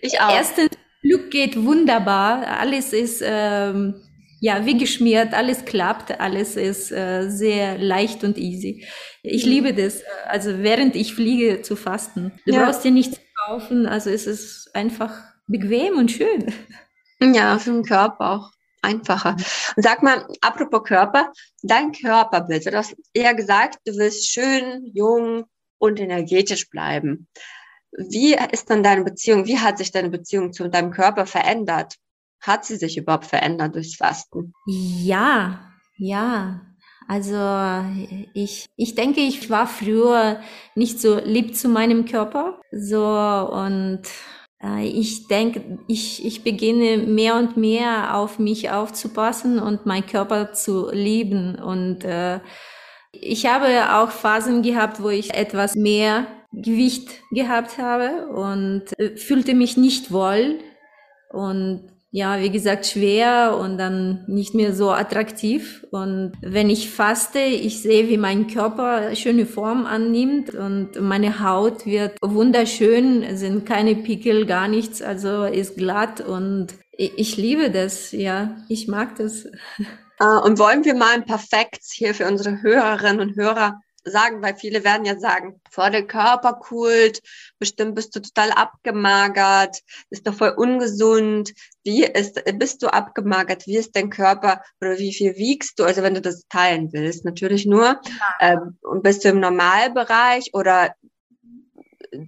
Ich 0.00 0.20
auch. 0.20 0.34
Erstens, 0.34 0.70
Glück 1.02 1.30
geht 1.30 1.62
wunderbar. 1.62 2.46
Alles 2.46 2.92
ist 2.92 3.22
ähm, 3.24 3.94
ja 4.42 4.66
wie 4.66 4.76
geschmiert, 4.76 5.34
alles 5.34 5.64
klappt, 5.64 6.20
alles 6.20 6.56
ist 6.56 6.90
äh, 6.90 7.30
sehr 7.30 7.78
leicht 7.78 8.24
und 8.24 8.36
easy. 8.36 8.84
Ich 9.22 9.46
mhm. 9.46 9.50
liebe 9.52 9.72
das. 9.72 10.02
Also 10.26 10.58
während 10.58 10.96
ich 10.96 11.14
fliege 11.14 11.62
zu 11.62 11.76
fasten. 11.76 12.32
Du 12.44 12.52
ja. 12.52 12.64
brauchst 12.64 12.84
dir 12.84 12.90
nichts 12.90 13.20
kaufen. 13.46 13.86
Also 13.86 14.10
es 14.10 14.26
ist 14.26 14.68
einfach 14.74 15.14
bequem 15.46 15.96
und 15.96 16.10
schön. 16.10 16.52
Ja, 17.20 17.56
für 17.60 17.70
den 17.70 17.84
Körper 17.84 18.32
auch 18.32 18.50
einfacher. 18.82 19.36
Und 19.76 19.82
sag 19.84 20.02
mal, 20.02 20.26
apropos 20.40 20.82
Körper, 20.82 21.32
dein 21.62 21.92
Körperbild, 21.92 22.66
du 22.66 22.76
hast 22.76 22.96
eher 23.14 23.36
gesagt, 23.36 23.78
du 23.84 23.96
willst 23.96 24.28
schön, 24.28 24.90
jung 24.92 25.44
und 25.78 26.00
energetisch 26.00 26.68
bleiben. 26.68 27.28
Wie 27.92 28.34
ist 28.50 28.68
dann 28.70 28.82
deine 28.82 29.04
Beziehung, 29.04 29.46
wie 29.46 29.60
hat 29.60 29.78
sich 29.78 29.92
deine 29.92 30.10
Beziehung 30.10 30.52
zu 30.52 30.66
deinem 30.68 30.90
Körper 30.90 31.26
verändert? 31.26 31.94
Hat 32.42 32.64
sie 32.64 32.76
sich 32.76 32.98
überhaupt 32.98 33.26
verändert 33.26 33.74
durchs 33.74 33.96
Fasten? 33.96 34.52
Ja, 34.66 35.72
ja. 35.96 36.60
Also 37.08 37.36
ich, 38.34 38.66
ich 38.76 38.94
denke, 38.94 39.20
ich 39.20 39.50
war 39.50 39.66
früher 39.66 40.40
nicht 40.74 41.00
so 41.00 41.18
lieb 41.18 41.56
zu 41.56 41.68
meinem 41.68 42.04
Körper. 42.04 42.60
So 42.72 43.04
und 43.04 44.02
äh, 44.62 44.86
ich 44.86 45.28
denke, 45.28 45.78
ich, 45.88 46.24
ich 46.24 46.44
beginne 46.44 46.98
mehr 46.98 47.36
und 47.36 47.56
mehr 47.56 48.16
auf 48.16 48.38
mich 48.38 48.70
aufzupassen 48.70 49.58
und 49.58 49.86
meinen 49.86 50.06
Körper 50.06 50.52
zu 50.52 50.90
lieben. 50.90 51.56
Und 51.56 52.04
äh, 52.04 52.40
ich 53.12 53.46
habe 53.46 53.94
auch 53.96 54.10
Phasen 54.10 54.62
gehabt, 54.62 55.02
wo 55.02 55.08
ich 55.08 55.34
etwas 55.34 55.74
mehr 55.74 56.26
Gewicht 56.52 57.10
gehabt 57.30 57.78
habe 57.78 58.28
und 58.28 58.84
äh, 58.98 59.16
fühlte 59.16 59.54
mich 59.54 59.76
nicht 59.76 60.12
wohl. 60.12 60.58
Und 61.30 61.91
ja, 62.14 62.40
wie 62.40 62.50
gesagt, 62.50 62.84
schwer 62.86 63.56
und 63.58 63.78
dann 63.78 64.24
nicht 64.26 64.54
mehr 64.54 64.74
so 64.74 64.90
attraktiv. 64.90 65.86
Und 65.90 66.32
wenn 66.42 66.68
ich 66.68 66.90
faste, 66.90 67.38
ich 67.38 67.80
sehe, 67.80 68.08
wie 68.10 68.18
mein 68.18 68.48
Körper 68.48 69.16
schöne 69.16 69.46
Form 69.46 69.86
annimmt 69.86 70.54
und 70.54 71.00
meine 71.00 71.40
Haut 71.42 71.86
wird 71.86 72.18
wunderschön, 72.20 73.36
sind 73.38 73.64
keine 73.64 73.94
Pickel, 73.96 74.44
gar 74.44 74.68
nichts, 74.68 75.00
also 75.00 75.44
ist 75.44 75.78
glatt 75.78 76.20
und 76.20 76.74
ich 76.98 77.38
liebe 77.38 77.70
das, 77.70 78.12
ja, 78.12 78.56
ich 78.68 78.86
mag 78.88 79.16
das. 79.16 79.48
Ah, 80.18 80.38
und 80.38 80.60
wollen 80.60 80.84
wir 80.84 80.94
mal 80.94 81.14
ein 81.14 81.24
paar 81.24 81.40
Facts 81.40 81.90
hier 81.92 82.14
für 82.14 82.28
unsere 82.28 82.62
Hörerinnen 82.62 83.30
und 83.30 83.34
Hörer 83.34 83.80
sagen, 84.04 84.42
weil 84.42 84.56
viele 84.56 84.84
werden 84.84 85.04
ja 85.04 85.18
sagen, 85.18 85.60
vor 85.70 85.90
der 85.90 86.06
Körperkult, 86.06 87.20
bestimmt 87.58 87.94
bist 87.94 88.14
du 88.16 88.20
total 88.20 88.50
abgemagert, 88.50 89.78
ist 90.10 90.26
doch 90.26 90.34
voll 90.34 90.54
ungesund. 90.56 91.52
Wie 91.84 92.04
ist, 92.04 92.42
bist 92.58 92.82
du 92.82 92.88
abgemagert? 92.88 93.66
Wie 93.66 93.76
ist 93.76 93.96
dein 93.96 94.10
Körper 94.10 94.62
oder 94.80 94.98
wie 94.98 95.12
viel 95.12 95.36
wiegst 95.36 95.78
du? 95.78 95.84
Also 95.84 96.02
wenn 96.02 96.14
du 96.14 96.20
das 96.20 96.46
teilen 96.48 96.92
willst, 96.92 97.24
natürlich 97.24 97.66
nur. 97.66 97.84
Ja. 97.84 98.00
Ähm, 98.40 98.78
bist 99.02 99.24
du 99.24 99.30
im 99.30 99.40
Normalbereich 99.40 100.50
oder 100.52 100.94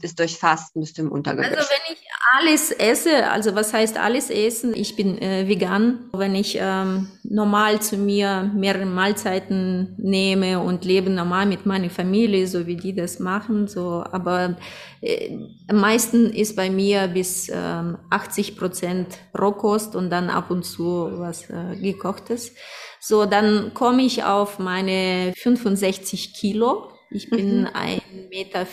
ist 0.02 0.18
durch 0.18 0.38
Fasten 0.38 0.80
bist 0.80 0.98
du 0.98 1.02
im 1.02 1.12
Untergewicht? 1.12 1.56
Also 1.56 1.68
wenn 1.68 1.94
ich 1.94 2.00
alles 2.32 2.70
esse, 2.72 3.30
also 3.30 3.54
was 3.54 3.72
heißt 3.72 3.98
alles 3.98 4.30
essen? 4.30 4.74
Ich 4.74 4.96
bin 4.96 5.20
äh, 5.20 5.46
vegan. 5.46 6.10
Wenn 6.12 6.34
ich 6.34 6.56
ähm, 6.60 7.08
normal 7.22 7.80
zu 7.80 7.96
mir 7.96 8.50
mehrere 8.54 8.86
Mahlzeiten 8.86 9.94
nehme 9.98 10.60
und 10.60 10.84
lebe 10.84 11.10
normal 11.10 11.46
mit 11.46 11.66
meiner 11.66 11.90
Familie, 11.90 12.46
so 12.46 12.66
wie 12.66 12.76
die 12.76 12.94
das 12.94 13.18
machen, 13.18 13.68
so, 13.68 14.04
aber 14.10 14.56
äh, 15.00 15.36
am 15.68 15.80
meisten 15.80 16.30
ist 16.30 16.56
bei 16.56 16.70
mir 16.70 17.08
bis 17.08 17.50
ähm, 17.52 17.98
80 18.10 18.56
Prozent 18.56 19.18
Rohkost 19.38 19.94
und 19.94 20.10
dann 20.10 20.30
ab 20.30 20.50
und 20.50 20.64
zu 20.64 21.10
was 21.18 21.50
äh, 21.50 21.76
gekochtes. 21.80 22.52
So, 23.00 23.26
dann 23.26 23.74
komme 23.74 24.02
ich 24.02 24.24
auf 24.24 24.58
meine 24.58 25.34
65 25.36 26.32
Kilo. 26.32 26.90
Ich 27.10 27.28
bin 27.28 27.62
mhm. 27.62 27.66
1,75 27.66 28.00
Meter. 28.30 28.66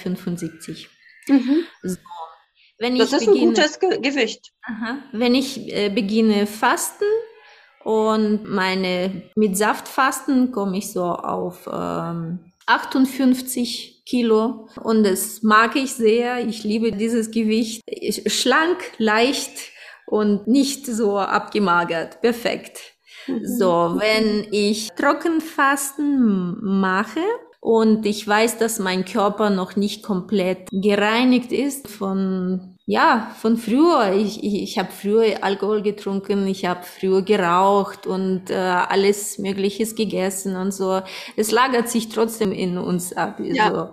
Mhm. 1.31 1.65
So. 1.83 1.97
Wenn 2.77 2.97
das 2.97 3.13
ist 3.13 3.25
beginne, 3.25 3.41
ein 3.41 3.53
gutes 3.53 3.79
Ge 3.79 3.99
Gewicht. 3.99 4.51
Aha, 4.63 4.97
wenn 5.11 5.35
ich 5.35 5.71
äh, 5.71 5.89
beginne 5.89 6.47
fasten 6.47 7.05
und 7.83 8.45
meine 8.45 9.23
mit 9.35 9.55
Saft 9.55 9.87
fasten, 9.87 10.51
komme 10.51 10.77
ich 10.77 10.91
so 10.91 11.03
auf 11.03 11.69
ähm, 11.71 12.39
58 12.65 14.03
Kilo 14.05 14.67
und 14.81 15.03
das 15.03 15.43
mag 15.43 15.75
ich 15.75 15.93
sehr. 15.93 16.47
Ich 16.47 16.63
liebe 16.63 16.91
dieses 16.91 17.31
Gewicht. 17.31 17.81
Schlank, 18.27 18.77
leicht 18.97 19.71
und 20.07 20.47
nicht 20.47 20.85
so 20.85 21.19
abgemagert. 21.19 22.21
Perfekt. 22.21 22.79
Mhm. 23.27 23.45
So, 23.45 23.95
wenn 23.97 24.47
ich 24.51 24.89
Trockenfasten 24.91 26.57
mache, 26.61 27.21
und 27.61 28.07
ich 28.07 28.27
weiß, 28.27 28.57
dass 28.57 28.79
mein 28.79 29.05
Körper 29.05 29.51
noch 29.51 29.75
nicht 29.75 30.03
komplett 30.03 30.67
gereinigt 30.71 31.51
ist 31.51 31.87
von 31.87 32.75
ja, 32.87 33.31
von 33.39 33.55
früher. 33.55 34.13
Ich, 34.13 34.43
ich, 34.43 34.63
ich 34.63 34.79
habe 34.79 34.89
früher 34.91 35.43
Alkohol 35.43 35.81
getrunken, 35.81 36.47
ich 36.47 36.65
habe 36.65 36.81
früher 36.83 37.21
geraucht 37.21 38.05
und 38.07 38.49
äh, 38.49 38.55
alles 38.55 39.37
Mögliches 39.37 39.95
gegessen 39.95 40.57
und 40.57 40.73
so. 40.73 41.01
Es 41.37 41.51
lagert 41.51 41.87
sich 41.87 42.09
trotzdem 42.09 42.51
in 42.51 42.77
uns 42.77 43.13
ab. 43.13 43.39
Ja. 43.39 43.71
So. 43.71 43.89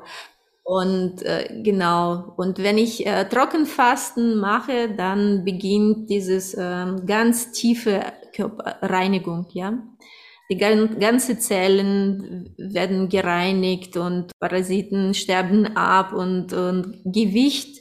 Und 0.64 1.22
äh, 1.22 1.62
genau, 1.62 2.32
und 2.36 2.58
wenn 2.58 2.76
ich 2.76 3.06
äh, 3.06 3.24
Trockenfasten 3.28 4.36
mache, 4.38 4.94
dann 4.96 5.44
beginnt 5.44 6.10
dieses 6.10 6.54
äh, 6.54 6.86
ganz 7.06 7.52
tiefe 7.52 8.02
Körperreinigung, 8.34 9.46
ja. 9.52 9.74
Die 10.50 10.56
ganze 10.56 11.38
Zellen 11.38 12.54
werden 12.56 13.08
gereinigt 13.10 13.96
und 13.98 14.30
Parasiten 14.40 15.12
sterben 15.12 15.76
ab 15.76 16.12
und, 16.14 16.54
und 16.54 17.02
Gewicht, 17.04 17.78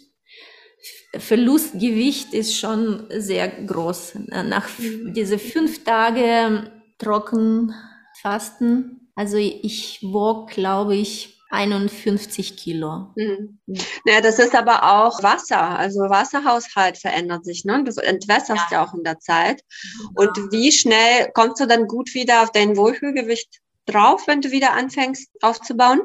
Verlustgewicht 1.16 2.34
ist 2.34 2.58
schon 2.58 3.06
sehr 3.10 3.48
groß. 3.48 4.20
Nach 4.28 4.68
diese 5.16 5.40
fünf 5.40 5.84
Tage 5.84 6.72
trocken 6.98 7.74
fasten, 8.22 9.10
also 9.16 9.38
ich 9.38 10.00
wog, 10.04 10.50
glaube 10.50 10.96
ich, 10.96 11.37
51 11.50 12.58
Kilo. 12.58 13.14
Mhm. 13.16 13.60
Ja, 14.06 14.22
das 14.22 14.40
ist 14.40 14.56
aber 14.56 14.84
auch 14.84 15.24
Wasser. 15.24 15.78
Also 15.78 16.02
Wasserhaushalt 16.02 16.98
verändert 16.98 17.46
sich. 17.46 17.66
Ne? 17.66 17.84
Du 17.84 17.92
entwässerst 18.02 18.72
ja. 18.72 18.78
ja 18.78 18.86
auch 18.86 18.94
in 18.94 19.04
der 19.04 19.20
Zeit. 19.20 19.62
Ja. 19.62 20.10
Und 20.16 20.52
wie 20.52 20.72
schnell 20.72 21.32
kommst 21.34 21.62
du 21.62 21.68
dann 21.68 21.88
gut 21.88 22.14
wieder 22.14 22.44
auf 22.44 22.52
dein 22.52 22.76
Wohlfühlgewicht 22.76 23.60
drauf, 23.86 24.28
wenn 24.28 24.42
du 24.42 24.52
wieder 24.52 24.74
anfängst 24.74 25.30
aufzubauen? 25.42 26.02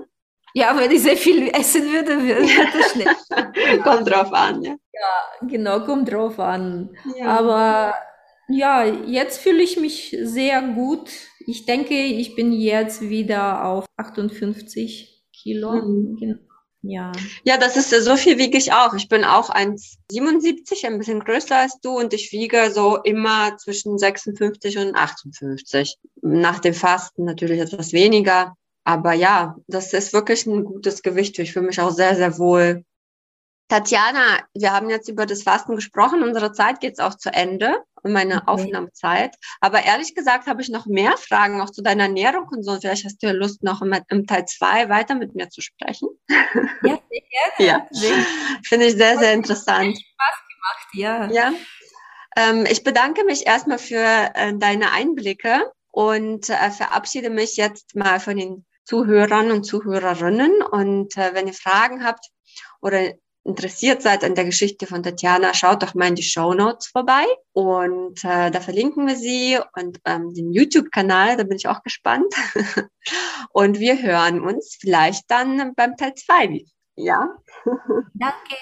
Ja, 0.54 0.76
wenn 0.76 0.90
ich 0.90 1.02
sehr 1.02 1.16
viel 1.16 1.48
essen 1.48 1.90
würde, 1.90 2.22
würde 2.22 2.46
das 2.72 2.92
schnell. 2.92 3.80
kommt 3.82 4.08
drauf 4.08 4.32
an, 4.32 4.62
ja. 4.62 4.76
Ja, 4.92 5.46
genau, 5.48 5.80
kommt 5.80 6.12
drauf 6.12 6.38
an. 6.38 6.94
Ja. 7.16 7.38
Aber 7.38 7.94
ja, 8.48 8.84
jetzt 8.84 9.40
fühle 9.40 9.62
ich 9.62 9.78
mich 9.78 10.16
sehr 10.22 10.60
gut. 10.62 11.10
Ich 11.46 11.64
denke, 11.64 11.94
ich 11.94 12.36
bin 12.36 12.52
jetzt 12.52 13.00
wieder 13.00 13.64
auf 13.64 13.86
58 13.96 15.11
Kilo. 15.42 15.72
Mhm. 15.72 16.38
Ja. 16.82 17.12
Ja, 17.44 17.58
das 17.58 17.76
ist 17.76 17.90
so 17.90 18.16
viel 18.16 18.38
wiege 18.38 18.58
ich 18.58 18.72
auch. 18.72 18.94
Ich 18.94 19.08
bin 19.08 19.24
auch 19.24 19.50
1,77, 19.50 20.84
ein 20.84 20.98
bisschen 20.98 21.20
größer 21.20 21.56
als 21.56 21.78
du 21.80 21.96
und 21.96 22.12
ich 22.12 22.32
wiege 22.32 22.72
so 22.72 22.96
immer 22.96 23.56
zwischen 23.56 23.98
56 23.98 24.78
und 24.78 24.96
58. 24.96 25.96
Nach 26.22 26.58
dem 26.58 26.74
Fasten 26.74 27.24
natürlich 27.24 27.60
etwas 27.60 27.92
weniger. 27.92 28.56
Aber 28.84 29.12
ja, 29.12 29.56
das 29.68 29.92
ist 29.92 30.12
wirklich 30.12 30.44
ein 30.46 30.64
gutes 30.64 31.02
Gewicht. 31.02 31.38
Ich 31.38 31.52
fühle 31.52 31.66
mich 31.66 31.80
auch 31.80 31.92
sehr, 31.92 32.16
sehr 32.16 32.36
wohl. 32.38 32.84
Tatjana, 33.68 34.40
wir 34.52 34.72
haben 34.72 34.90
jetzt 34.90 35.08
über 35.08 35.24
das 35.24 35.44
Fasten 35.44 35.76
gesprochen. 35.76 36.24
Unsere 36.24 36.52
Zeit 36.52 36.80
geht 36.80 37.00
auch 37.00 37.14
zu 37.14 37.32
Ende 37.32 37.76
und 38.02 38.12
meine 38.12 38.36
okay. 38.36 38.44
Aufnahmezeit. 38.46 39.36
Aber 39.60 39.82
ehrlich 39.82 40.14
gesagt 40.14 40.46
habe 40.46 40.62
ich 40.62 40.68
noch 40.68 40.86
mehr 40.86 41.16
Fragen 41.16 41.60
auch 41.60 41.70
zu 41.70 41.82
deiner 41.82 42.04
Ernährung 42.04 42.48
und 42.48 42.62
so. 42.62 42.78
Vielleicht 42.78 43.04
hast 43.04 43.22
du 43.22 43.28
ja 43.28 43.32
Lust, 43.32 43.62
noch 43.62 43.82
im, 43.82 43.94
im 44.08 44.26
Teil 44.26 44.44
zwei 44.46 44.88
weiter 44.88 45.14
mit 45.14 45.34
mir 45.34 45.48
zu 45.48 45.60
sprechen. 45.60 46.08
Ja, 46.28 46.98
sehr 47.10 47.58
gerne. 47.58 47.58
ja. 47.58 47.86
Finde 48.64 48.86
ich 48.86 48.94
sehr, 48.94 49.18
sehr 49.18 49.32
interessant. 49.32 49.96
Spaß 49.96 50.42
gemacht, 50.48 50.88
ja. 50.94 51.30
Ja. 51.30 51.52
Ähm, 52.36 52.66
ich 52.68 52.82
bedanke 52.82 53.24
mich 53.24 53.46
erstmal 53.46 53.78
für 53.78 54.30
äh, 54.34 54.52
deine 54.56 54.92
Einblicke 54.92 55.70
und 55.90 56.48
äh, 56.48 56.70
verabschiede 56.70 57.30
mich 57.30 57.56
jetzt 57.56 57.94
mal 57.94 58.20
von 58.20 58.36
den 58.36 58.64
Zuhörern 58.84 59.50
und 59.50 59.64
Zuhörerinnen. 59.64 60.62
Und 60.62 61.16
äh, 61.16 61.34
wenn 61.34 61.46
ihr 61.46 61.54
Fragen 61.54 62.04
habt 62.04 62.26
oder 62.80 63.12
interessiert 63.44 64.02
seid 64.02 64.24
an 64.24 64.34
der 64.34 64.44
Geschichte 64.44 64.86
von 64.86 65.02
Tatjana, 65.02 65.54
schaut 65.54 65.82
doch 65.82 65.94
mal 65.94 66.08
in 66.08 66.14
die 66.14 66.22
Show 66.22 66.54
Notes 66.54 66.88
vorbei 66.88 67.24
und 67.52 68.24
äh, 68.24 68.50
da 68.50 68.60
verlinken 68.60 69.06
wir 69.06 69.16
sie 69.16 69.58
und 69.76 69.98
ähm, 70.04 70.32
den 70.34 70.52
YouTube-Kanal, 70.52 71.36
da 71.36 71.42
bin 71.44 71.56
ich 71.56 71.68
auch 71.68 71.82
gespannt. 71.82 72.32
und 73.52 73.80
wir 73.80 74.00
hören 74.02 74.40
uns 74.40 74.76
vielleicht 74.80 75.30
dann 75.30 75.74
beim 75.74 75.96
Teil 75.96 76.14
2 76.14 76.48
Ja. 76.96 77.36
Danke. 78.14 78.56